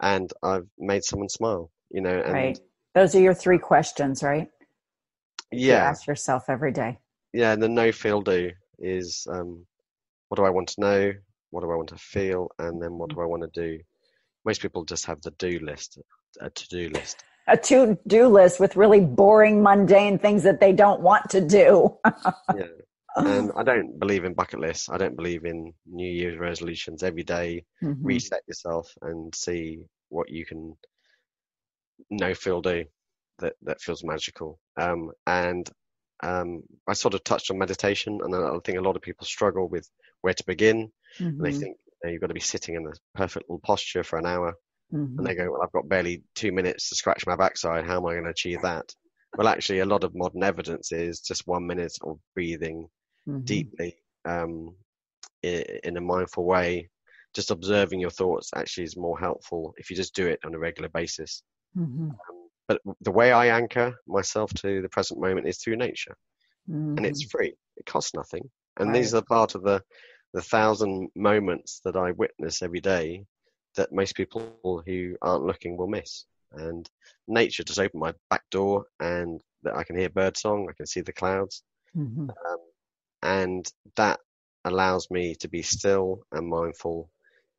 [0.00, 1.70] and I've made someone smile.
[1.90, 2.60] You know, and right.
[2.94, 4.48] Those are your three questions, right?
[5.50, 6.98] yeah, You ask yourself every day.
[7.32, 7.52] yeah.
[7.52, 9.66] And the know feel do is um,
[10.34, 11.12] what do I want to know?
[11.50, 12.50] What do I want to feel?
[12.58, 13.78] And then what do I want to do?
[14.44, 15.98] Most people just have the do list,
[16.40, 17.22] a to do list.
[17.46, 21.96] A to do list with really boring, mundane things that they don't want to do.
[22.56, 22.66] Yeah.
[23.16, 24.88] And I don't believe in bucket lists.
[24.88, 27.04] I don't believe in New Year's resolutions.
[27.04, 27.98] Every day, Mhm.
[28.02, 30.76] reset yourself and see what you can
[32.10, 32.84] know feel do
[33.38, 34.58] that that feels magical.
[34.76, 35.70] Um, and
[36.24, 39.68] um, I sort of touched on meditation, and I think a lot of people struggle
[39.68, 39.88] with
[40.24, 40.78] where to begin.
[41.38, 41.52] And they Mhm.
[41.52, 44.26] think you know, you've got to be sitting in a perfect little posture for an
[44.26, 44.54] hour,
[44.90, 45.18] Mhm.
[45.18, 47.84] and they go, "Well, I've got barely two minutes to scratch my backside.
[47.86, 48.94] How am I going to achieve that?"
[49.36, 52.88] Well, actually, a lot of modern evidence is just one minute of breathing
[53.26, 53.44] Mhm.
[53.44, 54.76] deeply um,
[55.42, 56.88] in, a mindful way.
[57.34, 60.58] Just observing your thoughts actually is more helpful if you just do it on a
[60.58, 61.42] regular basis.
[61.74, 62.18] Mhm.
[62.68, 66.16] But the way I anchor myself to the present moment is through nature,
[66.96, 67.30] and it's Mhm.
[67.30, 67.54] free.
[67.76, 69.82] It costs nothing, and these are part of the
[70.34, 73.26] the thousand moments that I witness every day
[73.76, 76.26] that most people who aren't looking will miss.
[76.52, 76.88] And
[77.26, 81.00] nature just opened my back door, and that I can hear birdsong, I can see
[81.02, 81.62] the clouds,
[81.94, 82.28] Mhm.
[82.28, 82.58] um,
[83.22, 84.20] and that
[84.64, 87.10] allows me to be still and mindful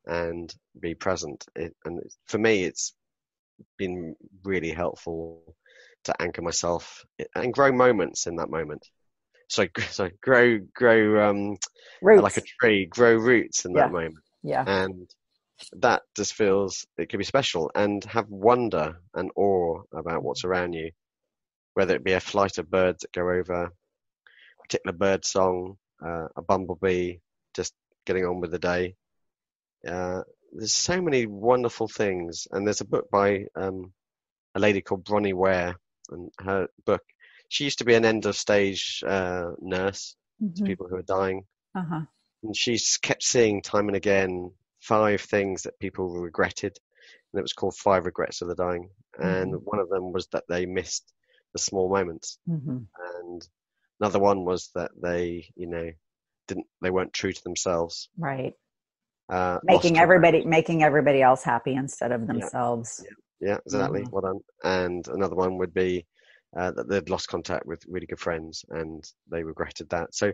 [0.06, 1.46] and be present.
[1.56, 2.94] It, and for me, it's
[3.78, 5.56] been really helpful
[6.06, 7.06] to anchor myself
[7.36, 8.90] and grow moments in that moment.
[9.48, 11.58] So, so grow, grow um,
[12.02, 12.24] Roots.
[12.24, 13.92] like a tree, grow roots in that Yeah.
[13.92, 14.64] moment, yeah.
[14.68, 15.10] and
[15.74, 20.74] that just feels it can be special and have wonder and awe about what's around
[20.74, 20.92] you,
[21.76, 23.72] whether it be a flight of birds that go over, a
[24.64, 27.18] particular bird song, uh, a bumblebee
[27.56, 27.74] just
[28.06, 28.96] getting on with the day.
[29.88, 30.22] Uh,
[30.52, 33.94] there's so many wonderful things, and there's a book by um,
[34.56, 35.76] a lady called Bronnie Ware,
[36.10, 37.04] and her book.
[37.50, 40.16] She used to be an end of stage uh, nurse
[40.56, 40.66] to Mhm.
[40.66, 42.02] people who are dying, Uh-huh.
[42.44, 46.78] and she kept seeing time and again five things that people regretted,
[47.34, 49.62] and it was called Five Regrets of the Dying, and Mhm.
[49.64, 51.14] one of them was that they missed
[51.54, 52.88] the small moments, Mhm.
[53.18, 53.50] and
[54.00, 55.92] another one was that they, you know,
[56.48, 58.10] didn't they weren't true to themselves.
[58.18, 58.54] Right.
[59.30, 63.04] Uh, Making everybody making everybody else happy instead of themselves.
[63.40, 64.04] Yeah, exactly.
[64.04, 64.12] Mhm.
[64.12, 64.40] Well done.
[64.64, 66.06] And another one would be
[66.58, 70.14] uh, that they'd lost contact with really good friends and they regretted that.
[70.14, 70.32] So,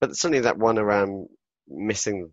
[0.00, 1.28] but certainly that one around
[1.68, 2.30] missing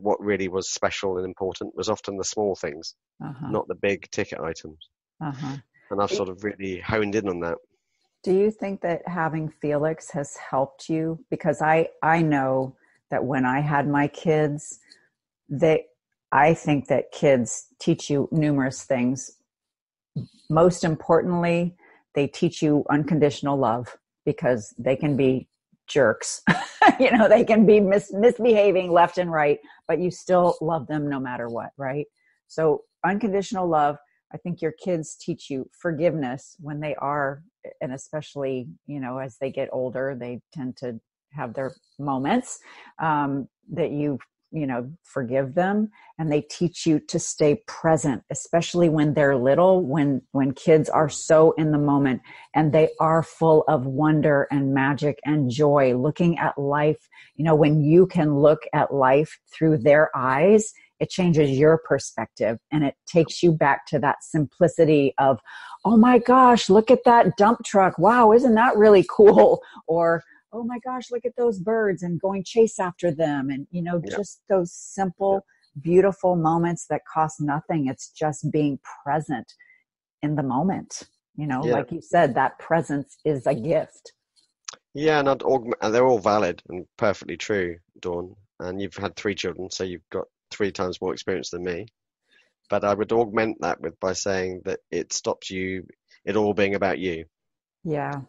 [0.00, 3.50] what really was special and important was often the small things, Uh-huh.
[3.50, 4.78] not the big ticket items.
[5.20, 5.56] Uh-huh.
[5.90, 7.58] And I've sort of really honed in on that.
[8.22, 11.24] Do you think that having Felix has helped you?
[11.30, 12.76] Because I I know
[13.10, 14.78] that when I had my kids,
[15.48, 15.86] they
[16.30, 19.32] I think that kids teach you numerous things.
[20.48, 21.76] Most importantly,
[22.14, 25.48] they teach you unconditional love because they can be
[25.88, 26.42] jerks.
[27.00, 29.58] you know, they can be mis- misbehaving left and right,
[29.88, 32.06] but you still love them no matter what, right?
[32.46, 33.96] So, unconditional love,
[34.32, 37.42] I think your kids teach you forgiveness when they are,
[37.80, 41.00] and especially, you know, as they get older, they tend to
[41.32, 42.58] have their moments
[43.02, 44.18] um, that you,
[44.52, 49.84] you know, forgive them and they teach you to stay present, especially when they're little,
[49.84, 52.20] when, when kids are so in the moment
[52.54, 57.08] and they are full of wonder and magic and joy looking at life.
[57.36, 62.58] You know, when you can look at life through their eyes, it changes your perspective
[62.70, 65.40] and it takes you back to that simplicity of,
[65.84, 67.98] oh my gosh, look at that dump truck.
[67.98, 69.62] Wow, isn't that really cool?
[69.88, 70.22] Or,
[70.52, 73.50] oh my gosh, look at those birds and going chase after them.
[73.50, 74.16] And, you know, Yeah.
[74.16, 75.44] just those simple,
[75.80, 77.86] beautiful moments that cost nothing.
[77.86, 79.54] It's just being present
[80.22, 81.02] in the moment.
[81.36, 81.72] You know, Yeah.
[81.74, 84.12] like you said, that presence is a gift.
[84.94, 88.34] Yeah, and augment, and they're all valid and perfectly true, Dawn.
[88.58, 91.86] And you've had three children, so you've got three times more experience than me.
[92.68, 95.86] But I would augment that with by saying that it stops you,
[96.24, 97.24] it all being about you.
[97.84, 98.22] Yeah.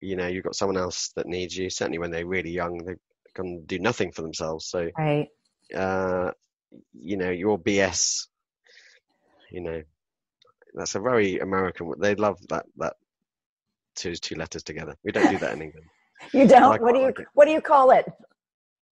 [0.00, 1.70] You know, you've got someone else that needs you.
[1.70, 2.94] Certainly when they're really young, they
[3.34, 4.66] can do nothing for themselves.
[4.66, 5.28] So, Right.
[5.74, 6.32] uh,
[6.92, 8.26] you know, your BS,
[9.50, 9.82] you know,
[10.74, 11.92] that's a very American.
[11.98, 12.94] They love that that
[13.96, 14.96] two two letters together.
[15.04, 15.86] We don't do that in England.
[16.34, 16.82] You don't?
[16.82, 18.04] What do you, like what do you call it?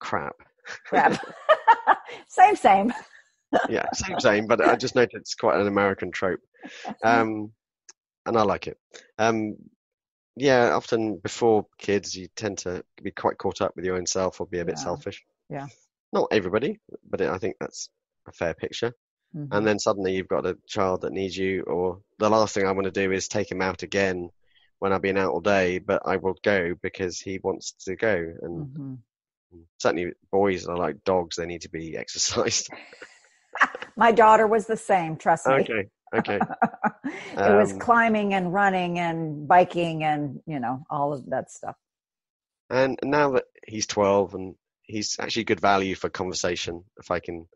[0.01, 0.35] Crap.
[0.87, 1.21] Crap.
[2.29, 2.93] same, same.
[3.69, 4.47] yeah, same, same.
[4.47, 6.41] But I just noticed it's quite an American trope,
[7.05, 7.53] um,
[8.25, 8.79] and I like it.
[9.19, 9.57] Um,
[10.39, 14.41] yeah, often before kids, you tend to be quite caught up with your own self
[14.41, 14.85] or be a bit Yeah.
[14.85, 15.25] selfish.
[15.51, 15.67] Yeah.
[16.13, 16.79] Not everybody,
[17.09, 17.89] but I think that's
[18.27, 18.95] a fair picture.
[19.35, 19.49] Mhm.
[19.53, 22.73] And then suddenly you've got a child that needs you, or the last thing I
[22.73, 24.31] want to do is take him out again
[24.79, 28.15] when I've been out all day, but I will go because he wants to go.
[28.43, 28.69] And
[29.53, 29.67] Mhm.
[29.79, 32.71] certainly boys are like dogs, they need to be exercised.
[33.97, 35.55] My daughter was the same, trust me.
[35.55, 36.45] okay, okay.
[37.45, 41.77] it was Um, climbing and running and biking and, you know, all of that stuff.
[42.71, 47.47] And now that he's 12 and he's actually good value for conversation, if I can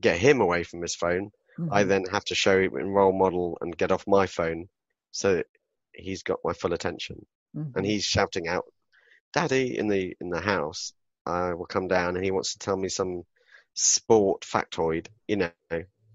[0.00, 1.32] get him away from his phone,
[1.70, 1.84] I Mhm.
[1.84, 4.68] then have to show him role model and get off my phone
[5.12, 5.46] so that
[5.94, 7.26] he's got my full attention.
[7.54, 7.74] Mhm.
[7.74, 8.66] And he's shouting out,
[9.32, 10.94] "Daddy!" in the in the house.
[11.26, 13.24] I will come down and he wants to tell me some
[13.74, 15.52] sport factoid, you know,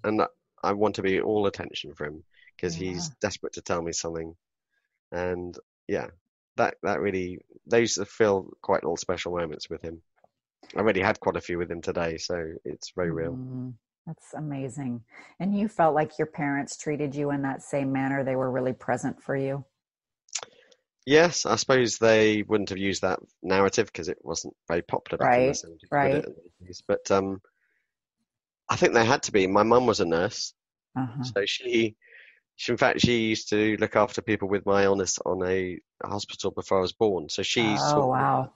[0.04, 0.22] and
[0.68, 2.24] I want to be all attention for him
[2.56, 4.36] because he's desperate to tell me something.
[5.12, 5.58] And
[5.88, 6.08] yeah,
[6.58, 10.02] that that really those feel quite little special moments with him.
[10.76, 13.40] I already had quite a few with him today, so it's very real.
[13.40, 13.74] Mhm.
[14.06, 15.04] That's amazing.
[15.40, 18.24] And you felt like your parents treated you in that same manner.
[18.24, 19.66] They were really present for you.
[21.06, 25.38] Yes, I suppose they wouldn't have used that narrative because it wasn't very popular back
[25.38, 26.12] in the Right, 70s, right.
[26.14, 26.84] it, in the 80s?
[26.86, 27.42] But um,
[28.70, 29.46] I think they had to be.
[29.46, 30.54] My mum was a nurse,
[30.98, 31.24] Uh-huh.
[31.24, 31.96] so she,
[32.56, 36.52] she, in fact, she used to look after people with my illness on a hospital
[36.52, 37.30] before I was born.
[37.30, 38.54] So she Oh, saw wow.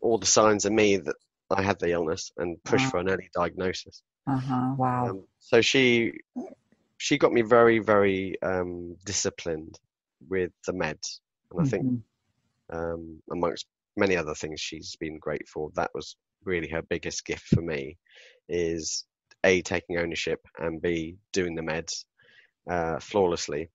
[0.00, 1.16] all the signs in me that
[1.50, 2.90] I had the illness and pushed Wow.
[2.90, 4.02] for an early diagnosis.
[4.26, 4.74] Uh-huh.
[4.76, 5.06] Wow.
[5.10, 6.12] Um, so she,
[6.98, 9.78] she got me very, very um, disciplined
[10.28, 11.20] with the meds,
[11.50, 12.02] and I think Mhm.
[12.72, 13.66] um, amongst
[13.96, 15.70] many other things she's been great for.
[15.74, 17.98] That was really her biggest gift for me
[18.48, 19.04] is
[19.44, 22.04] A, taking ownership and B, doing the meds
[22.68, 23.70] uh, flawlessly.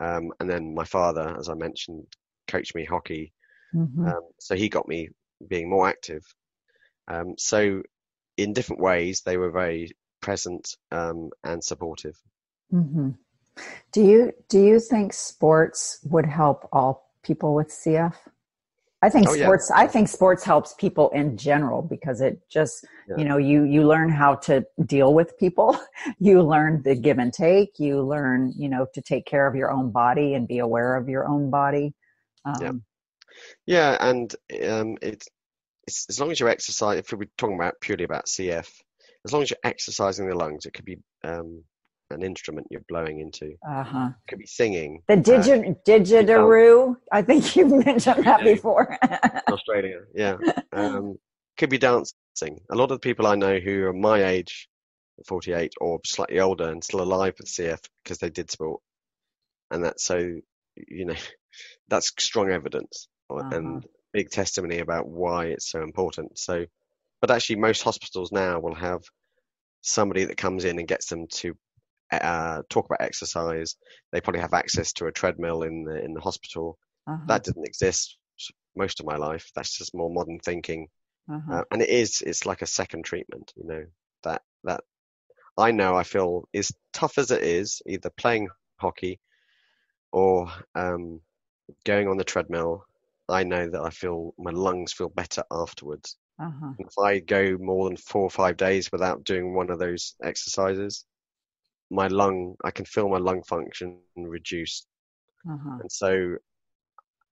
[0.00, 2.06] Um, and then my father, as I mentioned,
[2.46, 3.32] coached me hockey.
[3.74, 4.06] Mhm.
[4.06, 5.08] Um, so he got me
[5.48, 6.24] being more active.
[7.08, 7.82] Um, so
[8.36, 9.90] in different ways, they were very
[10.20, 12.16] present um, and supportive.
[12.70, 13.10] hmm
[13.92, 18.14] Do you do you think sports would help all people with CF?
[19.00, 19.44] I think Oh, yeah.
[19.44, 19.70] sports.
[19.70, 23.16] I think sports helps people in general because it just Yeah.
[23.18, 25.78] you know you you learn how to deal with people.
[26.18, 27.78] You learn the give and take.
[27.78, 31.08] You learn you know to take care of your own body and be aware of
[31.08, 31.94] your own body.
[32.44, 32.72] Um, Yeah.
[33.66, 34.34] Yeah, and
[34.68, 35.28] um, it's,
[35.86, 36.98] it's as long as you're exercising.
[36.98, 38.68] If we're talking about purely about CF,
[39.24, 41.62] as long as you're exercising the lungs, it could be um,
[42.10, 43.54] an instrument you're blowing into.
[43.68, 44.10] Uh-huh.
[44.28, 45.02] could be singing.
[45.08, 46.96] The uh, digi- didgeridoo.
[47.12, 48.96] I think you've mentioned that before.
[49.48, 50.00] Australia.
[50.14, 50.36] Yeah,
[50.72, 51.16] um,
[51.58, 52.14] could be dancing.
[52.70, 54.68] A lot of the people I know who are my age,
[55.26, 58.80] 48 or slightly older, and still alive with CF because they did sport,
[59.70, 60.16] and that's so
[60.88, 61.14] you know
[61.88, 63.48] that's strong evidence Uh-huh.
[63.52, 63.84] and
[64.14, 66.38] big testimony about why it's so important.
[66.38, 66.64] So,
[67.20, 69.02] but actually, most hospitals now will have
[69.82, 71.54] somebody that comes in and gets them to
[72.12, 73.76] uh, talk about exercise.
[74.12, 77.24] They probably have access to a treadmill in the in the hospital Uh-huh.
[77.26, 78.18] that didn't exist
[78.76, 79.50] most of my life.
[79.54, 80.88] That's just more modern thinking,
[81.28, 81.52] Uh-huh.
[81.52, 82.22] uh, and it is.
[82.22, 83.52] It's like a second treatment.
[83.56, 83.84] You know
[84.22, 84.82] that that
[85.58, 85.96] I know.
[85.96, 89.20] I feel as tough as it is, either playing hockey
[90.12, 91.20] or um,
[91.84, 92.84] going on the treadmill.
[93.28, 96.16] I know that I feel my lungs feel better afterwards.
[96.38, 96.72] Uh-huh.
[96.78, 101.04] If I go more than four or five days without doing one of those exercises,
[101.90, 104.86] my lung, I can feel my lung function reduce
[105.48, 105.78] Uh-huh.
[105.80, 106.36] and so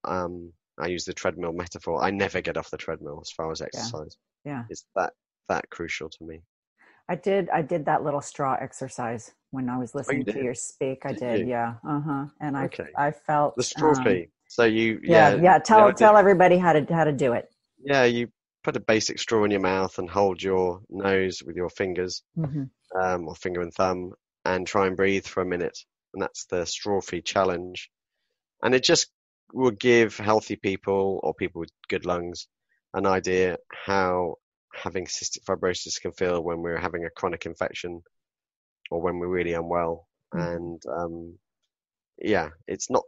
[0.04, 2.02] um, I use the treadmill metaphor.
[2.02, 4.16] I never get off the treadmill as far as exercise.
[4.44, 4.64] Yeah.
[4.70, 5.12] It's that
[5.48, 6.42] that crucial to me.
[7.08, 7.48] I did.
[7.50, 10.44] I did that little straw exercise when I was listening to Oh, did?
[10.44, 11.06] your speak.
[11.06, 11.40] I Did did.
[11.40, 11.46] you?
[11.48, 11.74] Yeah.
[11.88, 12.24] Uh huh.
[12.40, 12.88] And I, Okay.
[12.96, 14.28] I felt The straw um, fee.
[14.48, 15.58] So you Yeah, yeah yeah.
[15.58, 17.48] Tell did- tell everybody how to how to do it.
[17.78, 18.28] yeah you
[18.64, 22.64] put a basic straw in your mouth and hold your nose with your fingers hmm
[23.00, 24.12] um, or finger and thumb
[24.46, 25.78] and try and breathe for a minute.
[26.14, 27.90] And that's the straw free challenge.
[28.62, 29.08] And it just
[29.52, 32.48] will give healthy people or people with good lungs
[32.96, 34.36] an idea how
[34.74, 38.02] having cystic fibrosis can feel when we're having a chronic infection
[38.90, 40.08] or when we're really unwell.
[40.34, 40.56] Mhm.
[40.56, 41.38] And um,
[42.18, 43.02] yeah, it's not,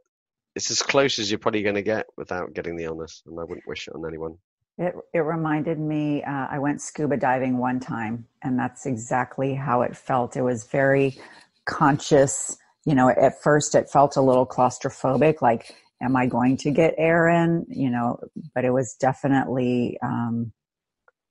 [0.54, 3.22] it's as close as you're probably going to get without getting the illness.
[3.26, 4.38] And I wouldn't wish it on anyone.
[4.78, 6.22] It it reminded me.
[6.22, 10.36] Uh, I went scuba diving one time, and that's exactly how it felt.
[10.36, 11.18] It was very
[11.66, 12.56] conscious.
[12.84, 16.94] You know, at first it felt a little claustrophobic, like, am I going to get
[16.96, 17.66] air in?
[17.68, 18.20] You know,
[18.54, 20.52] but it was definitely, um,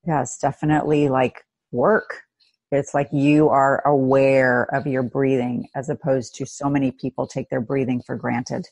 [0.06, 2.22] yes, definitely like work.
[2.70, 7.48] It's like you are aware of your breathing as opposed to so many people take
[7.48, 8.66] their breathing for granted.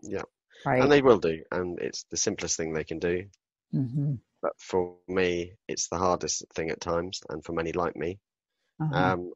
[0.00, 0.22] Yeah.
[0.64, 0.82] Right.
[0.82, 3.24] and they will do, and it's the simplest thing they can do.
[3.72, 8.18] Hmm But for me, it's the hardest thing at times, and for many like me.
[8.80, 9.12] Uh-huh.
[9.12, 9.32] Um,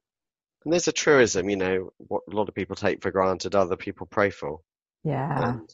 [0.64, 3.76] and there's a truism, you know, what a lot of people take for granted, other
[3.76, 4.60] people pray for.
[5.04, 5.36] yeah.
[5.36, 5.70] And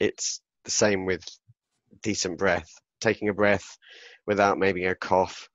[0.00, 1.24] it's the same with
[2.02, 2.70] decent breath.
[3.00, 3.78] Taking a breath
[4.26, 5.48] without maybe a cough.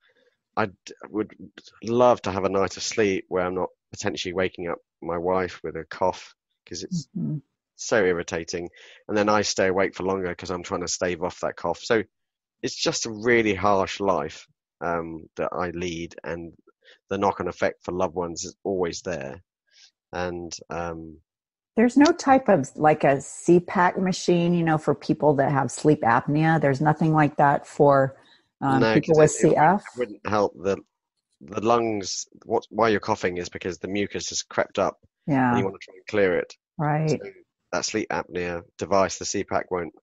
[0.58, 0.70] I
[1.10, 1.36] would
[1.84, 5.62] love to have a night of sleep where I'm not potentially waking up my wife
[5.64, 7.42] with a cough because it's Mhm.
[7.76, 8.70] so irritating.
[9.08, 11.80] And then I stay awake for longer because I'm trying to stave off that cough.
[11.84, 12.04] So
[12.64, 14.48] it's just a really harsh life
[14.82, 16.54] um, that I lead, and
[17.10, 19.44] the knock-on effect for loved ones is always there.
[20.14, 21.18] And um,
[21.76, 26.02] There's no type of like a CPAP machine, you know, for people that have sleep
[26.02, 26.60] apnea.
[26.62, 28.16] There's nothing like that for
[28.62, 29.82] um, no, people with it, it CF.
[29.98, 30.78] wouldn't help the
[31.42, 32.26] the lungs.
[32.46, 34.98] What why you're coughing is because the mucus has crept up,
[35.28, 36.54] and Yeah, you want to try and clear it.
[36.78, 37.10] right.
[37.10, 37.18] So
[37.74, 39.94] that sleep apnea device, the CPAP, won't.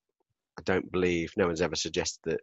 [0.58, 2.40] I don't believe no one's ever suggested that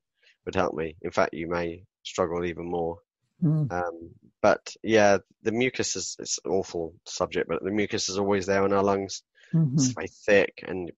[0.47, 0.97] would help me.
[1.03, 2.99] In fact, you may struggle even more.
[3.41, 8.17] Mm, Um, but yeah, the mucus is it's an awful subject, but the mucus is
[8.19, 9.23] always there in our lungs.
[9.51, 10.91] mhm, It's very thick, and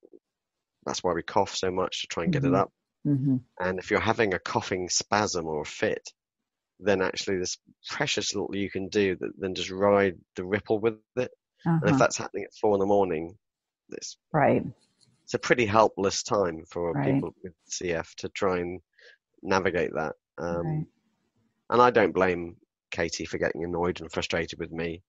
[0.86, 2.56] that's why we cough so much to try and get it Mhm.
[2.56, 2.72] up.
[3.06, 3.40] mhm.
[3.60, 6.10] And if you're having a coughing spasm or a fit,
[6.80, 11.00] then actually there's precious little you can do that, than just ride the ripple with
[11.18, 11.32] it.
[11.82, 12.00] And if Uh-huh.
[12.00, 13.38] that's happening at four in the morning,
[13.90, 14.66] it's Right.
[15.24, 16.98] it's a pretty helpless time for Right.
[16.98, 18.82] people with CF to try and
[19.42, 20.16] navigate that.
[20.38, 20.86] Um, Right.
[21.72, 22.58] And I don't blame
[22.90, 25.04] Katie for getting annoyed and frustrated with me.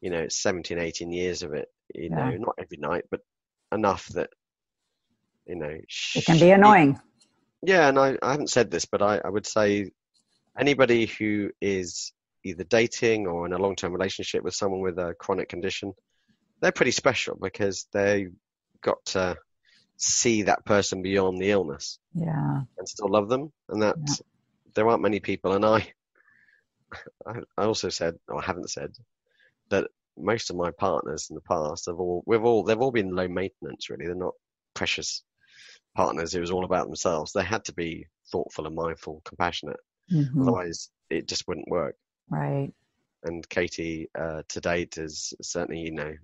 [0.00, 1.68] You know, it's 17, 18 years of it.
[1.94, 2.30] You Yeah.
[2.30, 3.20] know, not every night, but
[3.72, 4.30] enough that,
[5.46, 5.78] you know,
[6.14, 6.98] It can be annoying.
[7.62, 9.90] Yeah, and I, I haven't said this, but I, I would say
[10.58, 12.12] anybody who is
[12.44, 15.92] either dating or in a long term relationship with someone with a chronic condition,
[16.60, 18.28] they're pretty special because they
[18.82, 19.36] got to
[19.96, 22.62] see that person beyond the illness Yeah.
[22.78, 23.52] and still love them.
[23.68, 23.96] And that
[24.74, 25.52] there aren't many people.
[25.52, 25.92] And I,
[27.26, 28.92] I, I also said, or haven't said,
[29.70, 29.88] that
[30.18, 33.28] most of my partners in the past have all, we've all, they've all been low
[33.28, 33.90] maintenance.
[33.90, 34.34] Really, they're not
[34.74, 35.22] precious
[35.94, 36.34] partners.
[36.34, 37.32] It was all about themselves.
[37.32, 39.80] They had to be thoughtful and mindful, compassionate.
[40.12, 40.42] Mhm.
[40.42, 41.96] Otherwise, it just wouldn't work.
[42.28, 42.72] Right.
[43.24, 46.14] And Katie, uh, to date, has certainly, you know,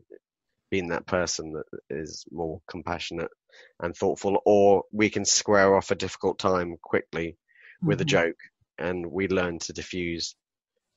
[0.71, 3.31] been that person that is more compassionate
[3.81, 4.41] and thoughtful.
[4.45, 7.37] Or we can square off a difficult time quickly
[7.83, 8.09] with a Mhm.
[8.09, 8.41] joke,
[8.79, 10.35] and we learn to diffuse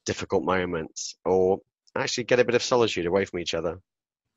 [0.05, 1.59] difficult moments, or
[1.95, 3.81] actually get a bit of solitude away from each other.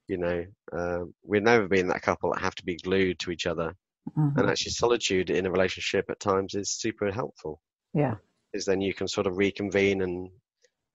[0.06, 3.46] You know, uh, we've never been that couple that have to be glued to each
[3.46, 3.76] other,
[4.16, 4.36] Mhm.
[4.38, 7.60] and actually, solitude in a relationship at times is super helpful.
[7.92, 8.16] Yeah.
[8.54, 10.30] Is then you can sort of reconvene and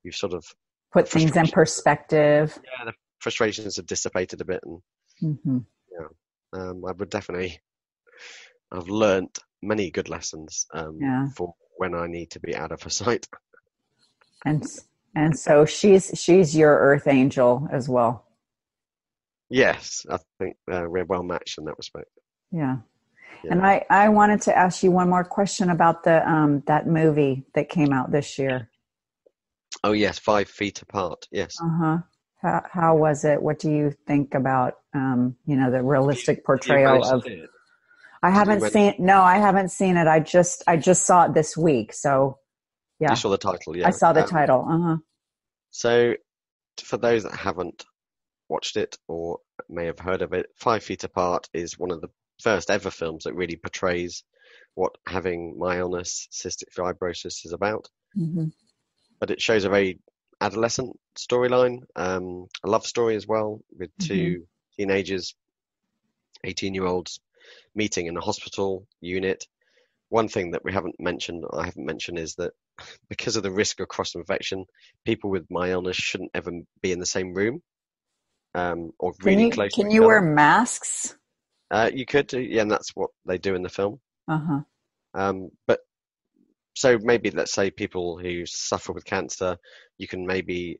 [0.03, 0.43] you've sort of
[0.91, 2.57] Put things in perspective.
[2.63, 4.81] yeah, the frustrations have dissipated a bit, and
[5.19, 5.59] hmm
[6.53, 7.59] um, I would definitely
[8.71, 11.27] I've learnt many good lessons um, Yeah.
[11.35, 13.27] for when I need to be out of her sight.
[14.45, 14.63] And
[15.15, 18.25] and so she's she's your earth angel as well.
[19.49, 22.07] Yes, I think uh, we're well matched in that respect.
[22.51, 22.77] Yeah.
[23.43, 23.51] Yeah.
[23.51, 27.43] And I, I wanted to ask you one more question about the um, that movie
[27.55, 28.69] that came out this year.
[29.83, 31.27] Oh yes, five feet apart.
[31.31, 31.55] Yes.
[31.61, 31.97] Uh huh.
[32.43, 33.41] How, how was it?
[33.41, 37.25] What do you think about um, you know the realistic portrayal of?
[38.21, 38.95] I haven't seen.
[38.99, 40.07] No, I haven't seen it.
[40.07, 41.93] I just I just saw it this week.
[41.93, 42.39] So
[42.99, 43.87] yeah, You saw the title, yeah.
[43.87, 44.65] I saw the Um, title.
[44.69, 44.97] Uh huh.
[45.71, 46.13] So,
[46.83, 47.85] for those that haven't
[48.49, 49.39] watched it or
[49.69, 52.09] may have heard of it, Five Feet Apart is one of the
[52.41, 54.23] first ever films that really portrays
[54.75, 57.87] what having my illness, cystic fibrosis, is about.
[58.13, 58.47] hmm
[59.19, 59.99] But it shows a very
[60.43, 64.45] adolescent storyline, um, a love story as well, with 2
[64.77, 65.35] teenagers,
[66.43, 67.19] 18 year olds,
[67.75, 69.47] meeting in a hospital unit.
[70.09, 72.51] One thing that we haven't mentioned, I haven't mentioned, is that
[73.09, 74.65] because of the risk of cross infection,
[75.05, 77.61] people with my illness shouldn't ever be in the same room
[78.55, 79.73] um, or Can really you close.
[79.73, 81.15] can you wear masks?
[81.71, 83.99] Uh, you could yeah, and that's what they do in the film.
[84.27, 84.59] Uh huh.
[85.15, 85.79] Um, but
[86.73, 89.57] so maybe let's say people who suffer with cancer,
[89.97, 90.79] you can maybe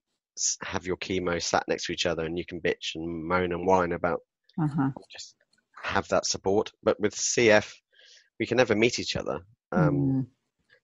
[0.61, 3.65] have your chemo sat next to each other, and you can bitch and moan and
[3.67, 4.21] whine about
[4.57, 4.89] Uh huh.
[5.11, 5.35] just
[5.83, 6.71] have that support.
[6.83, 7.73] But with CF,
[8.39, 9.41] we can never meet each other.
[9.71, 10.27] Um, Mm,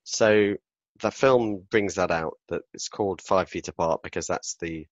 [0.04, 0.56] So
[1.02, 4.88] the film brings that out that it's called Five Feet Apart because that's the,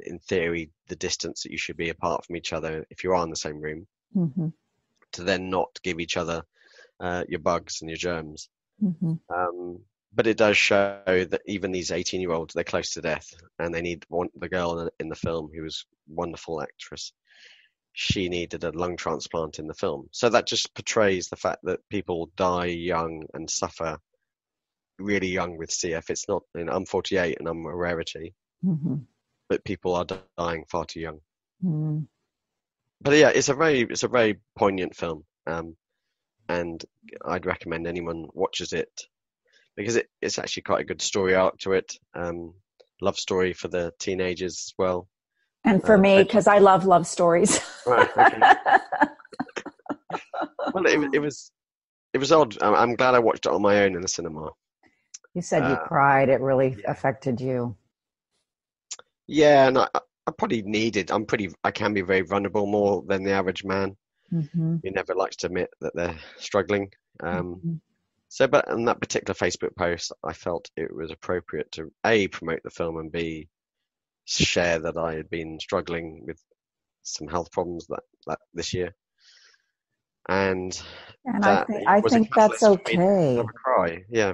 [0.00, 3.24] in theory, the distance that you should be apart from each other if you are
[3.24, 4.52] in the same room mhm,
[5.12, 6.42] to then not give each other
[7.00, 8.48] uh, your bugs and your germs.
[8.82, 9.20] Mhm.
[9.34, 9.80] Um,
[10.14, 13.74] but it does show that even these 18 year olds, they're close to death and
[13.74, 17.12] they need one, the girl in the, in the film who was a wonderful actress.
[17.92, 20.08] she needed a lung transplant in the film.
[20.12, 23.98] So that just portrays the fact that people die young and suffer
[24.98, 26.10] really young with CF.
[26.10, 28.96] It's not, you know, I'm 48 and I'm a rarity, Mm-hmm.
[29.48, 30.06] but people are
[30.38, 31.20] dying far too young.
[31.64, 32.00] Mm-hmm.
[33.00, 35.24] But yeah, it's a very, it's a very poignant film.
[35.46, 35.76] Um,
[36.48, 36.84] and
[37.24, 38.90] I'd recommend anyone watches it
[39.76, 41.92] because it, it's actually quite a good story arc to it.
[42.14, 42.54] Um,
[43.00, 45.08] love story for the teenagers as well.
[45.64, 47.60] And for Uh, me, because I love love stories.
[47.86, 48.42] Right, okay.
[50.72, 51.50] Well, it, it was,
[52.12, 52.56] it was odd.
[52.62, 54.50] I'm, glad I watched it on my own in the cinema.
[55.34, 56.28] you said you Uh, cried.
[56.28, 56.90] It really yeah.
[56.90, 57.76] affected you.
[59.26, 59.88] Yeah, and I,
[60.26, 61.10] I probably needed.
[61.10, 61.50] I'm pretty.
[61.64, 63.96] I can be very vulnerable, more than the average man.
[64.32, 64.76] Mm-hmm.
[64.82, 66.92] Who never likes to admit that they're struggling.
[67.20, 67.80] Um, Mhm.
[68.28, 72.62] so, but in that particular Facebook post, I felt it was appropriate to a promote
[72.64, 73.48] the film and b
[74.24, 76.42] share that I had been struggling with
[77.02, 78.94] some health problems that, that this year.
[80.28, 80.76] And
[81.24, 83.52] And I think I think that's catalyst for me to okay.
[83.54, 84.04] cry.
[84.10, 84.32] Yeah,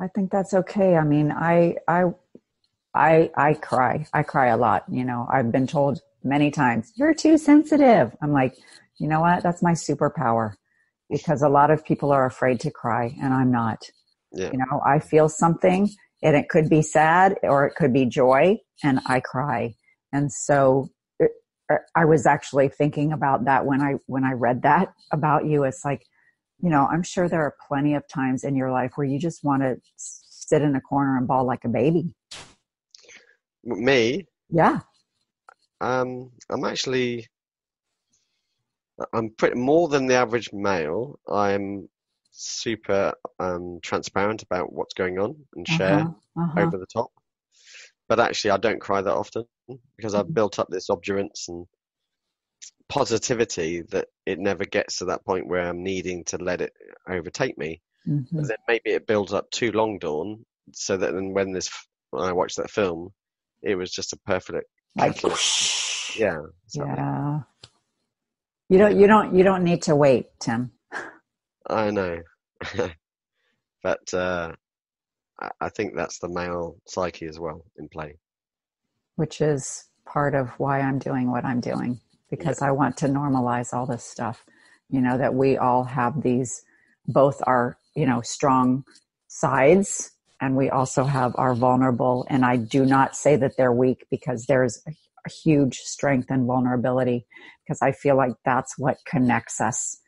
[0.00, 0.96] I think that's okay.
[0.96, 2.12] I mean, I I
[2.94, 4.06] I I cry.
[4.12, 4.84] I cry a lot.
[4.88, 8.56] You know, I've been told many times, "You're too sensitive." I'm like,
[8.98, 9.42] you know what?
[9.42, 10.54] That's my superpower,
[11.08, 13.82] because a lot of people are afraid to cry, and I'm not.
[14.32, 15.88] yeah, You know, I feel something,
[16.22, 19.74] and it could be sad or it could be joy, and I cry.
[20.12, 21.30] And so, it,
[21.94, 25.64] I was actually thinking about that when I when I read that about you.
[25.64, 26.04] It's like
[26.62, 29.42] you know, I'm sure there are plenty of times in your life where you just
[29.42, 32.14] want to sit in a corner and bawl like a baby.
[33.64, 34.26] me.
[34.50, 34.80] Yeah.
[35.80, 37.26] Um, I'm actually,
[39.12, 41.18] I'm pretty more than the average male.
[41.28, 41.88] I'm
[42.30, 46.42] super um, transparent about what's going on and share Uh-huh.
[46.42, 46.60] Uh-huh.
[46.62, 47.10] over the top.
[48.08, 49.44] But actually, I don't cry that often
[49.96, 50.34] because I've Mhm.
[50.34, 51.66] built up this obdurance and
[52.88, 56.72] positivity that it never gets to that point where I'm needing to let it
[57.08, 57.80] overtake me.
[58.06, 58.26] Mhm.
[58.32, 61.70] But then maybe it builds up too long, Dawn, so that then when this
[62.10, 63.12] when I watched that film,
[63.62, 64.66] it was just a perfect
[64.96, 66.16] Like, catalyst.
[66.18, 66.40] Yeah.
[66.66, 67.40] so yeah.
[68.68, 68.98] You don't.
[68.98, 69.34] You don't.
[69.34, 70.70] You don't need to wait, Tim.
[71.68, 72.20] I know.
[73.82, 74.52] but uh,
[75.40, 78.16] I- I think that's the male psyche as well in play.
[79.16, 83.72] Which is part of why I'm doing what I'm doing because I want to normalize
[83.72, 84.44] all this stuff.
[84.88, 86.62] You know that we all have these,
[87.06, 88.84] both our you know strong
[89.28, 92.26] sides, and we also have our vulnerable.
[92.28, 94.92] And I do not say that they're weak because there's a,
[95.26, 97.26] a huge strength and vulnerability
[97.62, 99.98] because I feel like that's what connects us.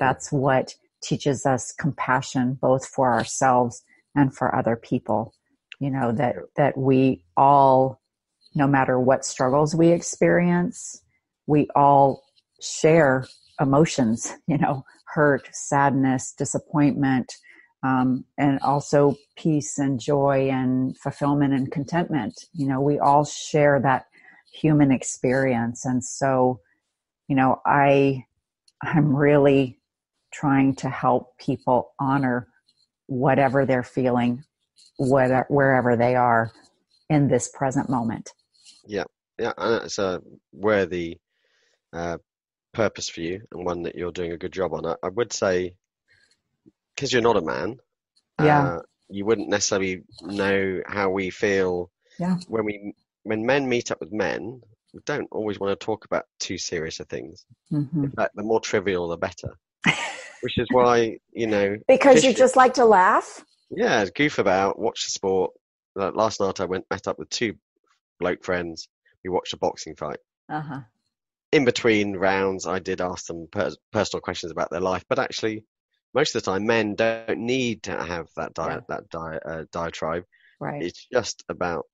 [0.00, 3.82] That's what teaches us compassion both for ourselves
[4.14, 5.34] and for other people.
[5.78, 8.00] You know that that we all
[8.54, 11.02] no matter what struggles we experience,
[11.46, 12.22] we all
[12.60, 13.26] share
[13.60, 17.32] emotions, you know, hurt, sadness, disappointment,
[17.82, 22.46] um, and also peace and joy and fulfillment and contentment.
[22.52, 24.06] You know, we all share that
[24.52, 25.84] human experience.
[25.84, 26.60] And so,
[27.28, 28.24] you know, I,
[28.82, 29.78] I'm really
[30.32, 32.48] trying to help people honor
[33.06, 34.44] whatever they're feeling,
[34.96, 36.52] whatever, wherever they are
[37.08, 38.30] in this present moment.
[38.86, 39.04] Yeah,
[39.38, 40.20] yeah, and it's a
[40.52, 41.18] worthy
[41.92, 42.18] uh,
[42.72, 44.86] purpose for you and one that you're doing a good job on.
[44.86, 45.74] I, I would say,
[46.94, 47.76] because you're not a man,
[48.40, 48.62] Yeah.
[48.76, 52.38] uh, you wouldn't necessarily know how we feel Yeah.
[52.48, 52.94] when we
[53.24, 54.60] when men meet up with men.
[54.94, 57.46] We don't always want to talk about too serious of things.
[57.70, 59.56] hmm In fact, the more trivial, the better.
[60.42, 63.44] Which is why you know, Because you just like to laugh.
[63.70, 65.52] yeah, goof about, watch the sport.
[65.94, 67.54] Like last night, I went met up with two
[68.18, 68.88] bloke friends.
[69.24, 70.18] We watched a boxing fight.
[70.48, 70.80] Uh huh.
[71.52, 75.64] in between rounds, I did ask them per- personal questions about their life, but actually,
[76.14, 78.80] most of the time, men don't need to have that di- Yeah.
[78.88, 80.24] that di- uh, diatribe.
[80.60, 80.82] Right.
[80.82, 81.86] It's just about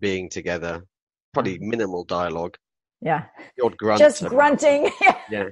[0.00, 0.84] being together,
[1.32, 2.56] probably minimal dialogue,
[3.00, 3.24] Yeah.
[3.62, 4.00] odd grunt.
[4.00, 4.90] Just grunting.
[5.30, 5.48] Yeah.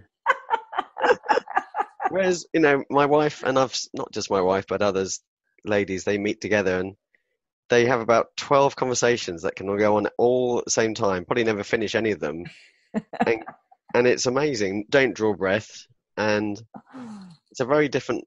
[2.11, 5.20] Whereas, you know, my wife and I've not just my wife, but others,
[5.65, 6.94] ladies, they meet together and
[7.70, 11.24] they have about 12 conversations that can all go on all at the same time.
[11.24, 12.44] Probably never finish any of them.
[13.27, 13.43] and,
[13.94, 14.85] and it's amazing.
[14.90, 15.86] Don't draw breath.
[16.16, 16.61] And
[17.51, 18.27] it's a very different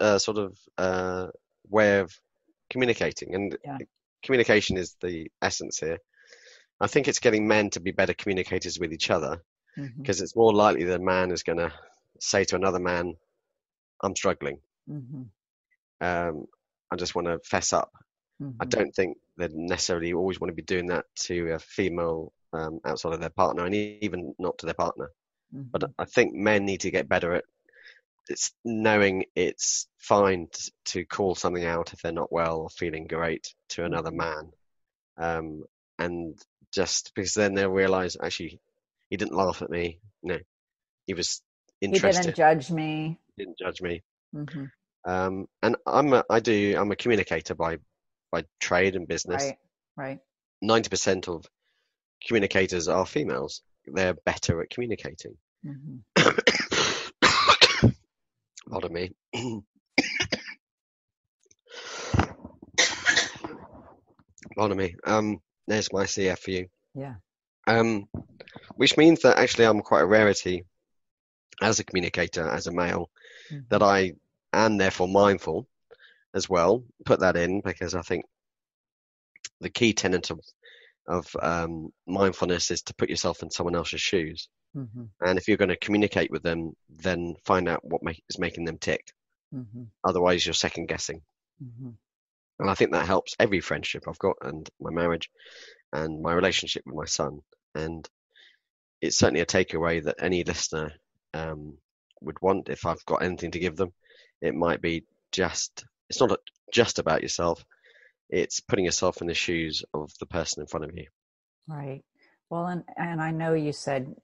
[0.00, 1.28] uh, sort of uh,
[1.68, 2.12] way of
[2.70, 3.34] communicating.
[3.34, 3.78] And Yeah.
[4.24, 5.98] communication is the essence here.
[6.80, 9.42] I think it's getting men to be better communicators with each other
[10.02, 11.72] because it's more likely that a man is going to
[12.20, 13.14] say to another man,
[14.02, 14.60] I'm struggling.
[14.86, 15.30] Mhm.
[16.00, 16.46] Um,
[16.90, 17.90] I just want to fess up.
[18.60, 18.70] I Mhm.
[18.70, 23.14] don't think they necessarily always want to be doing that to a female um, outside
[23.14, 25.10] of their partner, and even not to their partner.
[25.54, 25.70] Mhm.
[25.72, 27.44] But I think men need to get better at
[28.28, 30.48] it's knowing it's fine
[30.86, 34.16] to call something out if they're not well or feeling great to another Mhm.
[34.16, 34.52] man,
[35.18, 35.64] um,
[35.98, 36.38] and
[36.72, 38.60] just because then they'll realize actually
[39.10, 40.38] he didn't laugh at me, no,
[41.06, 41.42] he was
[41.80, 42.20] interested.
[42.20, 43.20] he didn't judge me.
[43.36, 44.02] He didn't judge me.
[44.32, 44.64] hmm
[45.04, 47.78] Um, and I'm a, I do I'm a communicator by
[48.32, 49.42] by trade and business.
[49.44, 49.58] Right,
[49.96, 50.20] right.
[50.62, 51.44] Ninety percent of
[52.26, 53.62] communicators are females.
[53.86, 55.36] They're better at communicating.
[55.64, 55.96] Hmm
[58.70, 59.10] Pardon me.
[64.56, 64.94] Pardon me.
[65.04, 66.68] Um, there's my CF for you.
[66.94, 67.14] Yeah.
[67.66, 68.08] Um,
[68.76, 70.64] which means that actually I'm quite a rarity
[71.62, 73.10] as a communicator, as a male,
[73.50, 73.68] Mhm.
[73.70, 74.12] that I
[74.52, 75.66] am therefore mindful
[76.34, 76.84] as well.
[77.04, 78.24] Put that in because I think
[79.60, 80.40] the key tenet of
[81.06, 84.48] of um, mindfulness is to put yourself in someone else's shoes.
[84.74, 88.38] Hmm And if you're going to communicate with them, then find out what make, is
[88.38, 89.12] making them tick.
[89.52, 91.22] hmm Otherwise, you're second guessing.
[91.58, 91.90] hmm
[92.58, 95.30] And I think that helps every friendship I've got and my marriage
[95.92, 97.40] and my relationship with my son.
[97.74, 98.08] And
[99.00, 100.92] it's certainly a takeaway that any listener
[101.32, 101.78] um,
[102.20, 103.92] would want if I've got anything to give them.
[104.40, 106.38] It might be just, it's not
[106.72, 107.64] just about yourself,
[108.30, 111.06] it's putting yourself in the shoes of the person in front of you.
[111.68, 112.02] Right.
[112.50, 114.14] Well, and and I know you said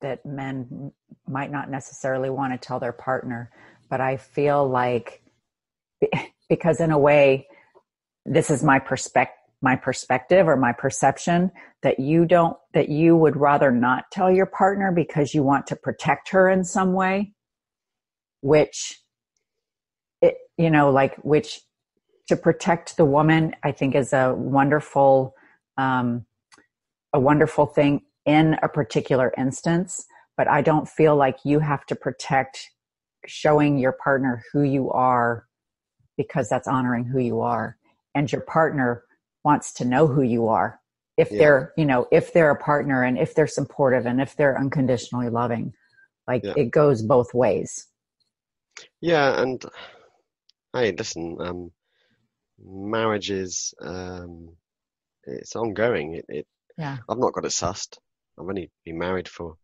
[0.00, 0.92] that men
[1.28, 3.50] might not necessarily want to tell their partner,
[3.88, 5.22] but I feel like
[6.48, 7.46] because in a way,
[8.24, 11.50] this is my perspective my perspective or my perception
[11.82, 15.76] that you don't that you would rather not tell your partner because you want to
[15.76, 17.32] protect her in some way
[18.40, 19.00] which
[20.22, 21.60] it you know like which
[22.28, 25.34] to protect the woman i think is a wonderful
[25.76, 26.24] um,
[27.12, 28.00] a wonderful thing
[28.36, 29.90] in a particular instance
[30.36, 32.54] but i don't feel like you have to protect
[33.26, 35.46] showing your partner who you are
[36.16, 37.76] because that's honoring who you are
[38.14, 38.90] and your partner
[39.48, 40.70] wants to know who you are
[41.16, 41.38] if Yeah.
[41.38, 45.30] they're you know if they're a partner and if they're supportive and if they're unconditionally
[45.40, 45.72] loving
[46.30, 46.54] like Yeah.
[46.62, 47.70] it goes both ways
[49.00, 49.58] Yeah, and
[50.74, 51.60] hey, listen, um,
[52.62, 54.56] marriage is um,
[55.24, 56.14] it's ongoing.
[56.18, 56.46] It, it
[56.78, 57.98] yeah I've not got it sussed.
[58.40, 59.56] I've only been married for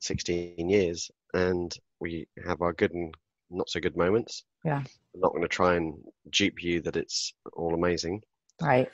[0.00, 3.14] 16 years, and we have our good and
[3.50, 4.44] not so good moments.
[4.64, 4.78] Yeah.
[5.14, 5.94] I'm not going to try and
[6.30, 8.22] dupe you that it's all amazing,
[8.60, 8.90] right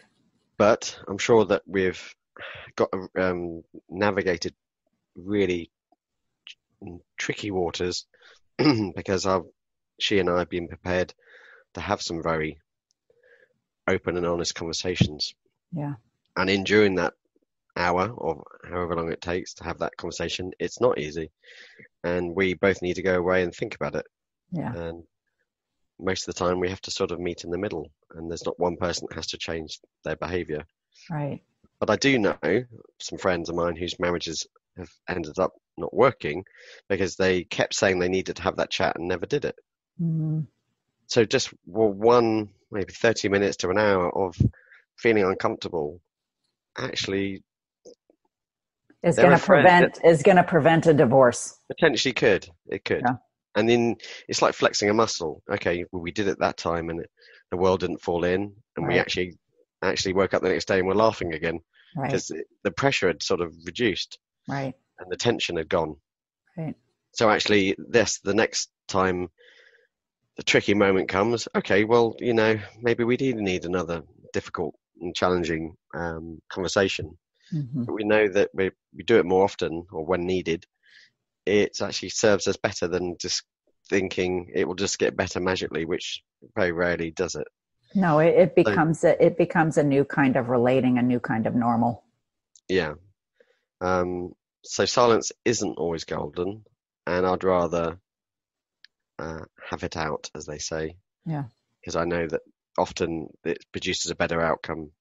[0.63, 2.15] but I'm sure that we've
[2.77, 4.55] got um, navigated
[5.17, 5.71] really
[7.19, 8.07] tricky waters
[8.95, 9.43] because I've,
[9.99, 11.13] she and I have been prepared
[11.75, 12.59] to have some very
[13.89, 15.35] open and honest conversations.
[15.73, 15.95] yeah
[16.37, 17.15] And in during that
[17.77, 21.31] hour or however long it takes to have that conversation, it's not easy.
[22.05, 24.07] And we both need to go away and think about it.
[24.53, 25.05] yeah And
[25.99, 28.45] most of the time we have to sort of meet in the middle and there's
[28.47, 30.65] not one person that has to change their behavior.
[31.11, 31.43] right
[31.81, 32.65] But I do know
[33.01, 34.47] some friends of mine whose marriages
[34.77, 36.45] have ended up not working
[36.89, 39.57] because they kept saying they needed to have that chat and never did it.
[40.01, 40.47] Mhm.
[41.07, 44.37] So just well, one, maybe 30 minutes to an hour of
[44.97, 46.01] feeling uncomfortable
[46.77, 47.43] actually
[49.03, 52.49] is going to prevent is going to prevent a divorce potentially could.
[52.67, 53.03] It could.
[53.07, 53.17] Yeah.
[53.55, 53.97] And then
[54.29, 55.43] it's like flexing a muscle.
[55.51, 57.11] Okay, well, we did it that time and it,
[57.51, 59.37] the world didn't fall in and we actually
[59.83, 61.59] actually woke up the next day and we're laughing again
[61.97, 64.19] right because the pressure had sort of reduced
[64.49, 65.97] right and the tension had gone.
[66.57, 66.75] right
[67.13, 69.29] So actually, this the next time
[70.37, 74.03] the tricky moment comes, okay, well, you know, maybe we do need another
[74.33, 77.19] difficult and challenging um, conversation.
[77.53, 77.87] Mhm.
[77.87, 80.65] But we know that we we do it more often or when needed.
[81.47, 83.43] It actually serves us better than just
[83.89, 86.23] thinking it will just get better magically, which
[86.55, 87.47] very rarely does it.
[87.95, 91.47] no it, it becomes a it becomes a new kind of relating a new kind
[91.47, 92.05] of normal
[92.69, 92.95] Yeah.
[93.81, 94.33] Um,
[94.65, 96.65] so silence isn't always golden,
[97.07, 97.99] and I'd rather
[99.19, 100.97] uh, have it out, as they say.
[101.27, 101.45] Yeah.
[101.81, 102.43] Because I know that
[102.79, 104.93] often it produces a better outcome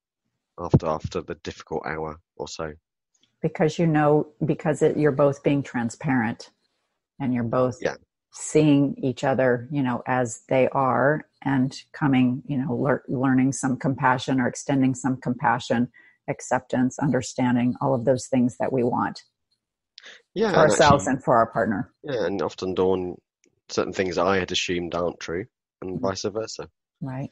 [0.61, 2.73] after after the difficult hour or so.
[3.41, 6.51] because you know because it, you're both being transparent
[7.19, 7.95] and you're both Yeah.
[8.33, 13.75] seeing each other you know as they are and coming you know lear- learning some
[13.77, 15.81] compassion or extending some compassion
[16.29, 19.23] acceptance understanding all of those things that we want
[20.33, 20.51] Yeah.
[20.51, 23.15] for and ourselves actually- and for our partner yeah, and often dawn
[23.69, 25.45] certain things I had assumed aren't true,
[25.81, 26.01] and Mhm.
[26.01, 26.69] vice versa.
[27.01, 27.29] right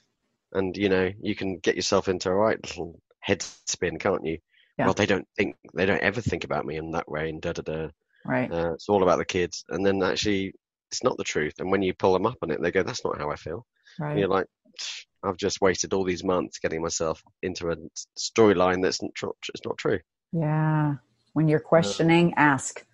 [0.53, 4.37] And you know, you can get yourself into a right little head spin, can't you?
[4.77, 4.85] Yeah.
[4.85, 7.51] well, they don't think they don't ever think about me in that way, and da
[7.51, 7.87] da da.
[8.25, 8.51] Right.
[8.51, 10.53] Uh, it's all about the kids, and then actually,
[10.91, 11.53] it's not the truth.
[11.59, 13.65] And when you pull them up on it, they go, "That's not how I feel."
[13.97, 14.17] And Right.
[14.19, 14.45] you're like,
[15.23, 17.75] "I've just wasted all these months getting myself into a
[18.17, 19.99] storyline that's not, tr- it's not true."
[20.31, 20.95] Yeah.
[21.33, 22.85] When you're questioning, ask.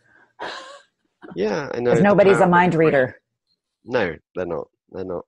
[1.36, 1.92] Yeah, I know.
[1.92, 3.16] Because nobody's a mind reader.
[3.84, 4.68] No, they're not.
[4.90, 5.26] They're not.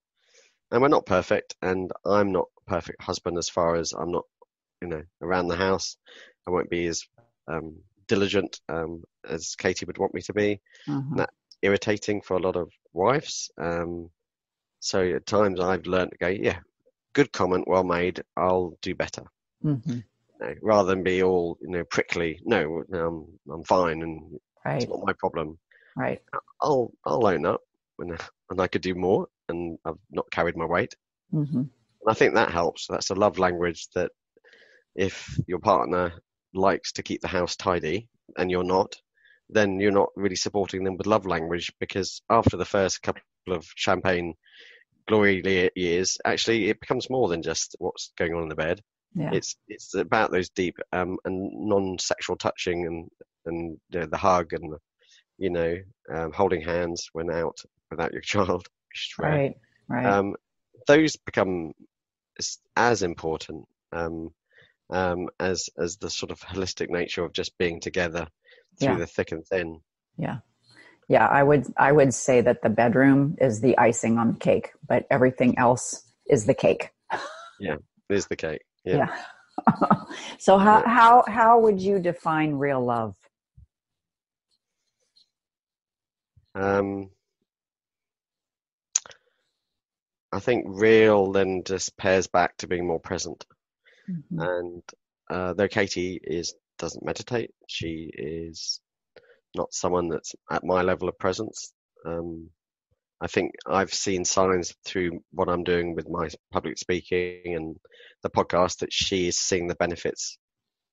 [0.71, 4.23] And we're not perfect, and I'm not a perfect husband as far as I'm not,
[4.81, 5.97] you know, around the house.
[6.47, 7.03] I won't be as
[7.47, 7.75] um,
[8.07, 10.59] diligent um, as Katie would want me to be.
[10.87, 11.17] Mhm.
[11.17, 11.29] That-
[11.63, 13.49] Irritating for a lot of wives.
[13.57, 14.11] Um,
[14.79, 16.59] so at times I've learned to go, yeah,
[17.13, 18.23] good comment, well made.
[18.37, 19.23] I'll do better.
[19.65, 19.87] Mhm.
[19.95, 20.03] You
[20.39, 22.39] know, rather than be all, you know, prickly.
[22.45, 24.83] No, um, I'm fine, and Right.
[24.83, 25.57] it's not my problem.
[25.95, 26.21] Right.
[26.61, 27.61] I'll I'll own up
[27.95, 28.15] when
[28.49, 30.95] when I could do more, and I've not carried my weight.
[31.31, 32.85] hmm And I think that helps.
[32.85, 34.11] That's a love language that
[34.97, 36.11] if your partner
[36.53, 38.95] likes to keep the house tidy and you're not,
[39.49, 43.65] then you're not really supporting them with love language because after the first couple of
[43.75, 44.33] champagne
[45.07, 48.81] glory years, actually it becomes more than just what's going on in the bed.
[49.15, 49.29] Yeah.
[49.31, 53.09] It's it's about those deep um, and non-sexual touching and
[53.45, 54.75] and you know, the hug and
[55.37, 55.77] you know
[56.13, 57.57] um, holding hands when out
[57.89, 58.67] without your child.
[58.89, 59.53] which is rare right.
[59.87, 60.05] Right.
[60.05, 60.35] um,
[60.87, 61.71] those become
[62.37, 64.31] as, as important um,
[64.89, 68.27] um, as as the sort of holistic nature of just being together
[68.79, 68.97] through Yeah.
[68.97, 69.81] the thick and thin.
[70.17, 70.39] yeah.
[71.09, 71.25] Yeah.
[71.27, 71.65] I would.
[71.77, 76.03] I would say that the bedroom is the icing on the cake, but everything else
[76.29, 76.91] is the cake.
[77.59, 77.77] Yeah,
[78.09, 78.61] is the cake.
[78.85, 79.07] Yeah.
[79.67, 80.03] Yeah.
[80.37, 80.89] so how Yeah.
[80.89, 83.15] how how would you define real love?
[86.53, 87.09] Um,
[90.31, 93.45] I think real then just pairs back to being more present.
[94.09, 94.23] Mhm.
[94.31, 94.83] And
[95.29, 98.79] uh, though Katie is doesn't meditate, she is
[99.55, 101.73] not someone that's at my level of presence.
[102.05, 102.49] Um,
[103.19, 107.75] I think I've seen signs through what I'm doing with my public speaking and
[108.21, 110.37] the podcast that she is seeing the benefits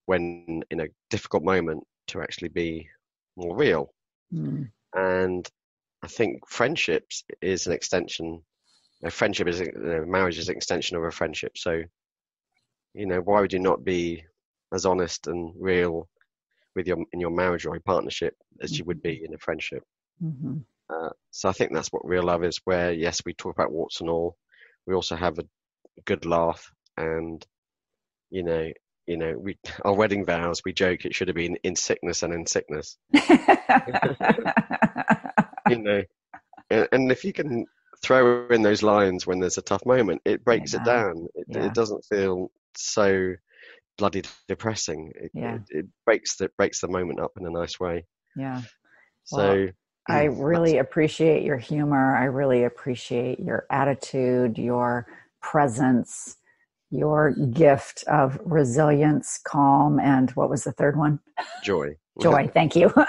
[0.07, 2.89] when in a difficult moment to actually be
[3.36, 3.93] more real.
[4.32, 4.70] Mm.
[4.95, 5.49] And
[6.03, 8.43] I think friendships is an extension.
[9.03, 11.59] A friendship is, you know, marriage is an extension of a friendship.
[11.59, 11.82] So,
[12.95, 14.25] you know, why would you not be
[14.73, 16.09] as honest and real
[16.77, 19.85] with your in your marriage or your partnership as you would be in a friendship?
[20.21, 20.59] hmm
[20.91, 22.61] Uh, so I think that's what real love is.
[22.65, 24.37] Where yes, we talk about warts and all,
[24.87, 25.45] we also have a
[26.05, 27.45] good laugh, and
[28.31, 28.71] you know,
[29.07, 30.62] you know, we our wedding vows.
[30.65, 32.99] We joke it should have been in sickness and in sickness.
[35.66, 36.03] You know,
[36.71, 37.66] and, and if you can
[38.03, 41.29] throw in those lines when there's a tough moment, it breaks it down.
[41.35, 41.66] It, Yeah.
[41.66, 43.35] it doesn't feel so
[43.99, 45.13] bloody depressing.
[45.17, 45.57] It, Yeah.
[45.57, 48.05] it, it breaks the breaks the moment up in a nice way.
[48.37, 48.63] yeah.
[49.25, 49.69] So
[50.09, 52.17] I mm, really appreciate your humor.
[52.17, 55.07] I really appreciate your attitude, your
[55.41, 56.37] presence,
[56.91, 61.21] your gift of resilience, calm, and what was the third one?
[61.63, 61.97] joy.
[62.23, 62.49] Joy.
[62.55, 62.93] Thank you.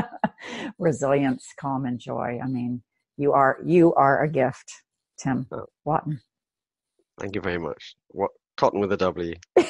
[0.78, 2.40] resilience, calm, and joy.
[2.42, 2.82] I mean,
[3.16, 4.72] you are you are a gift,
[5.18, 5.66] Tim Oh.
[5.84, 6.20] Watton.
[7.20, 7.94] Thank you very much.
[8.08, 9.34] What cotton with a W.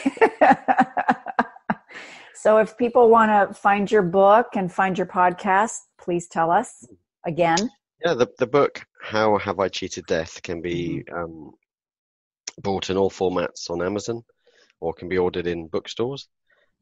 [2.34, 6.86] so, if people want to find your book and find your podcast, please tell us
[7.24, 7.70] again.
[8.04, 11.16] Yeah, the the book How Have I Cheated Death can be Mm-hmm.
[11.18, 11.52] um,
[12.62, 14.22] bought in all formats on Amazon,
[14.80, 16.28] or can be ordered in bookstores.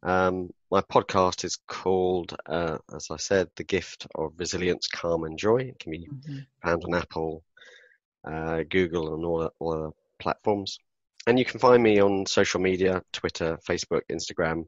[0.03, 5.39] Um, my podcast is called, uh, as I said, The Gift of Resilience, Calm, and
[5.39, 5.59] Joy.
[5.63, 6.47] It can be Mhm.
[6.63, 7.43] found on Apple,
[8.25, 10.79] uh, Google, and all all the platforms.
[11.27, 14.67] And you can find me on social media: Twitter, Facebook, Instagram,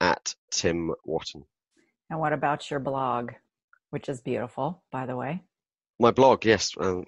[0.00, 1.44] at Tim Watton.
[2.10, 3.32] And what about your blog,
[3.90, 5.42] which is beautiful, by the way?
[5.98, 7.04] My blog, yes, um,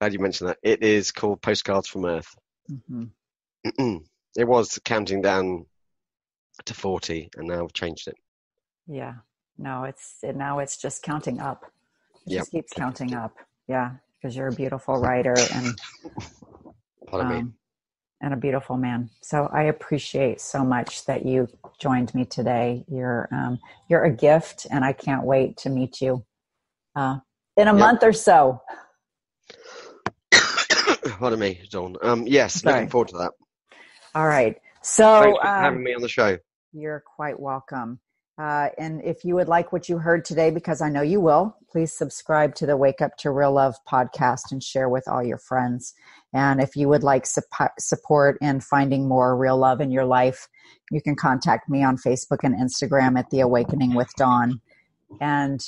[0.00, 0.58] glad you mentioned that.
[0.62, 2.34] It is called Postcards from Earth.
[2.88, 3.04] hmm
[4.36, 5.66] it was counting down
[6.64, 8.16] to 40 and now I've changed it.
[8.88, 9.14] Yeah.
[9.58, 11.64] No, it's it, now it's just counting up.
[12.26, 12.40] It Yep.
[12.40, 13.34] just keeps counting up.
[13.68, 15.78] Yeah, because you're a beautiful writer and
[17.06, 17.52] Pardon me.
[18.22, 19.10] And a beautiful man.
[19.20, 22.84] So I appreciate so much that you joined me today.
[22.88, 23.58] You're um,
[23.88, 26.24] you're a gift, and I can't wait to meet you
[26.96, 27.18] uh,
[27.56, 27.80] in a Yep.
[27.80, 28.62] month or so.
[31.18, 31.96] Pardon me, Dawn.
[32.02, 32.74] Um, yes, Sorry.
[32.76, 33.32] looking forward to that.
[34.14, 34.56] All right.
[34.82, 36.38] So Thanks for um, having me on the show.
[36.72, 38.00] You're quite welcome.
[38.38, 41.56] Uh, and if you would like what you heard today, because I know you will,
[41.70, 45.38] please subscribe to the Wake Up to Real Love podcast and share with all your
[45.38, 45.94] friends.
[46.34, 50.48] And if you would like support in finding more real love in your life,
[50.90, 54.60] you can contact me on Facebook and Instagram at The Awakening with Dawn.
[55.20, 55.60] And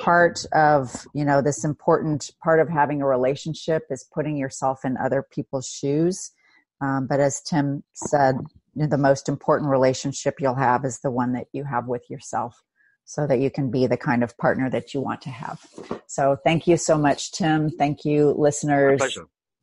[0.00, 4.96] part of, you know, this important part of having a relationship is putting yourself in
[4.96, 6.32] other people's shoes.
[6.80, 8.36] Um, but as Tim said,
[8.74, 12.60] the most important relationship you'll have is the one that you have with yourself
[13.04, 15.60] so that you can be the kind of partner that you want to have.
[16.06, 17.70] So thank you so much, Tim.
[17.70, 19.00] Thank you, listeners.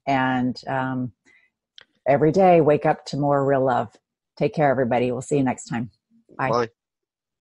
[0.08, 1.12] And um,
[2.08, 3.96] every day, wake up to more real love.
[4.38, 5.12] Take care, everybody.
[5.12, 5.92] We'll see you next time.
[6.38, 6.50] Bye.
[6.50, 6.70] Bye.